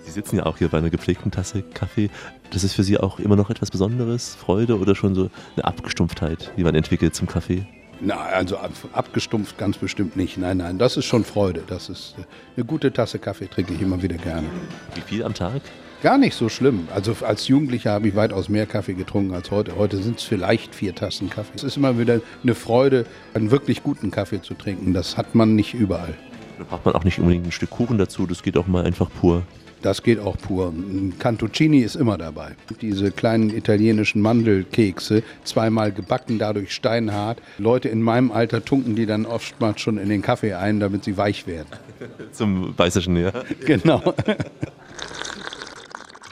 Sie 0.09 0.15
sitzen 0.15 0.37
ja 0.37 0.47
auch 0.47 0.57
hier 0.57 0.69
bei 0.69 0.79
einer 0.79 0.89
gepflegten 0.89 1.29
Tasse 1.29 1.61
Kaffee. 1.61 2.09
Das 2.49 2.63
ist 2.63 2.73
für 2.73 2.81
Sie 2.81 2.97
auch 2.97 3.19
immer 3.19 3.35
noch 3.35 3.51
etwas 3.51 3.69
Besonderes, 3.69 4.33
Freude 4.33 4.79
oder 4.79 4.95
schon 4.95 5.13
so 5.13 5.29
eine 5.55 5.65
Abgestumpftheit, 5.65 6.51
die 6.57 6.63
man 6.63 6.73
entwickelt 6.73 7.13
zum 7.13 7.27
Kaffee? 7.27 7.67
Na, 8.01 8.15
also 8.15 8.57
abgestumpft 8.91 9.59
ganz 9.59 9.77
bestimmt 9.77 10.17
nicht. 10.17 10.39
Nein, 10.39 10.57
nein, 10.57 10.79
das 10.79 10.97
ist 10.97 11.05
schon 11.05 11.23
Freude. 11.23 11.61
Das 11.67 11.89
ist 11.89 12.15
äh, 12.17 12.23
eine 12.55 12.65
gute 12.65 12.91
Tasse 12.91 13.19
Kaffee 13.19 13.45
trinke 13.45 13.75
ich 13.75 13.81
immer 13.83 14.01
wieder 14.01 14.15
gerne. 14.17 14.47
Wie 14.95 15.01
viel 15.01 15.23
am 15.23 15.35
Tag? 15.35 15.61
Gar 16.01 16.17
nicht 16.17 16.33
so 16.33 16.49
schlimm. 16.49 16.87
Also 16.91 17.15
als 17.21 17.47
Jugendlicher 17.47 17.91
habe 17.91 18.07
ich 18.07 18.15
weitaus 18.15 18.49
mehr 18.49 18.65
Kaffee 18.65 18.95
getrunken 18.95 19.35
als 19.35 19.51
heute. 19.51 19.75
Heute 19.77 20.01
sind 20.01 20.17
es 20.17 20.23
vielleicht 20.23 20.73
vier 20.73 20.95
Tassen 20.95 21.29
Kaffee. 21.29 21.53
Es 21.55 21.63
ist 21.63 21.77
immer 21.77 21.99
wieder 21.99 22.21
eine 22.41 22.55
Freude, 22.55 23.05
einen 23.35 23.51
wirklich 23.51 23.83
guten 23.83 24.09
Kaffee 24.09 24.41
zu 24.41 24.55
trinken. 24.55 24.95
Das 24.95 25.17
hat 25.17 25.35
man 25.35 25.55
nicht 25.55 25.75
überall. 25.75 26.15
Da 26.57 26.63
braucht 26.63 26.85
man 26.85 26.95
auch 26.95 27.03
nicht 27.03 27.19
unbedingt 27.19 27.45
ein 27.45 27.51
Stück 27.51 27.69
Kuchen 27.69 27.99
dazu. 27.99 28.25
Das 28.25 28.41
geht 28.41 28.57
auch 28.57 28.65
mal 28.65 28.85
einfach 28.85 29.09
pur. 29.11 29.43
Das 29.81 30.03
geht 30.03 30.19
auch 30.19 30.37
pur. 30.37 30.69
Ein 30.69 31.13
Cantuccini 31.19 31.79
ist 31.79 31.95
immer 31.95 32.17
dabei. 32.17 32.55
Diese 32.81 33.11
kleinen 33.11 33.49
italienischen 33.55 34.21
Mandelkekse, 34.21 35.23
zweimal 35.43 35.91
gebacken, 35.91 36.37
dadurch 36.37 36.73
steinhart. 36.73 37.41
Leute 37.57 37.89
in 37.89 38.01
meinem 38.01 38.31
Alter 38.31 38.63
tunken 38.63 38.95
die 38.95 39.05
dann 39.05 39.25
oftmals 39.25 39.81
schon 39.81 39.97
in 39.97 40.09
den 40.09 40.21
Kaffee 40.21 40.53
ein, 40.53 40.79
damit 40.79 41.03
sie 41.05 41.17
weich 41.17 41.47
werden. 41.47 41.69
Zum 42.31 42.77
Weißerschen, 42.77 43.15
ja. 43.17 43.31
Genau. 43.65 44.13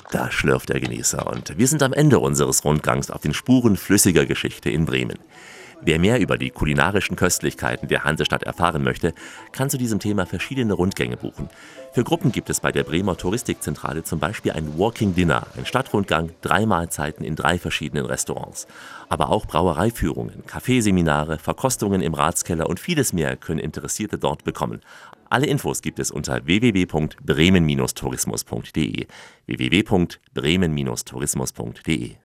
Da 0.09 0.31
schlürft 0.31 0.69
der 0.69 0.79
Genießer 0.79 1.27
und 1.27 1.57
wir 1.57 1.67
sind 1.67 1.83
am 1.83 1.91
Ende 1.91 2.19
unseres 2.19 2.63
Rundgangs 2.63 3.11
auf 3.11 3.21
den 3.21 3.33
Spuren 3.33 3.75
flüssiger 3.75 4.25
Geschichte 4.25 4.69
in 4.69 4.85
Bremen. 4.85 5.19
Wer 5.81 5.99
mehr 5.99 6.19
über 6.19 6.37
die 6.37 6.49
kulinarischen 6.49 7.15
Köstlichkeiten 7.15 7.87
der 7.87 8.03
Hansestadt 8.03 8.43
erfahren 8.43 8.83
möchte, 8.83 9.13
kann 9.51 9.69
zu 9.69 9.77
diesem 9.77 9.99
Thema 9.99 10.25
verschiedene 10.25 10.73
Rundgänge 10.73 11.17
buchen. 11.17 11.49
Für 11.93 12.03
Gruppen 12.03 12.31
gibt 12.31 12.49
es 12.49 12.59
bei 12.59 12.71
der 12.71 12.83
Bremer 12.83 13.15
Touristikzentrale 13.15 14.03
zum 14.03 14.19
Beispiel 14.19 14.51
ein 14.51 14.77
Walking 14.77 15.15
Dinner, 15.15 15.47
ein 15.55 15.65
Stadtrundgang, 15.65 16.31
drei 16.41 16.65
Mahlzeiten 16.65 17.23
in 17.23 17.35
drei 17.35 17.59
verschiedenen 17.59 18.05
Restaurants. 18.05 18.67
Aber 19.09 19.29
auch 19.29 19.45
Brauereiführungen, 19.45 20.45
Kaffeeseminare, 20.45 21.39
Verkostungen 21.39 22.01
im 22.01 22.13
Ratskeller 22.13 22.67
und 22.67 22.79
vieles 22.79 23.13
mehr 23.13 23.37
können 23.37 23.59
Interessierte 23.59 24.17
dort 24.17 24.43
bekommen. 24.43 24.81
Alle 25.29 25.45
Infos 25.47 25.81
gibt 25.81 25.99
es 25.99 26.11
unter 26.11 26.45
www.bremen-tourismus.de 26.45 29.07
www.bremen-tourismus.de 29.45 32.17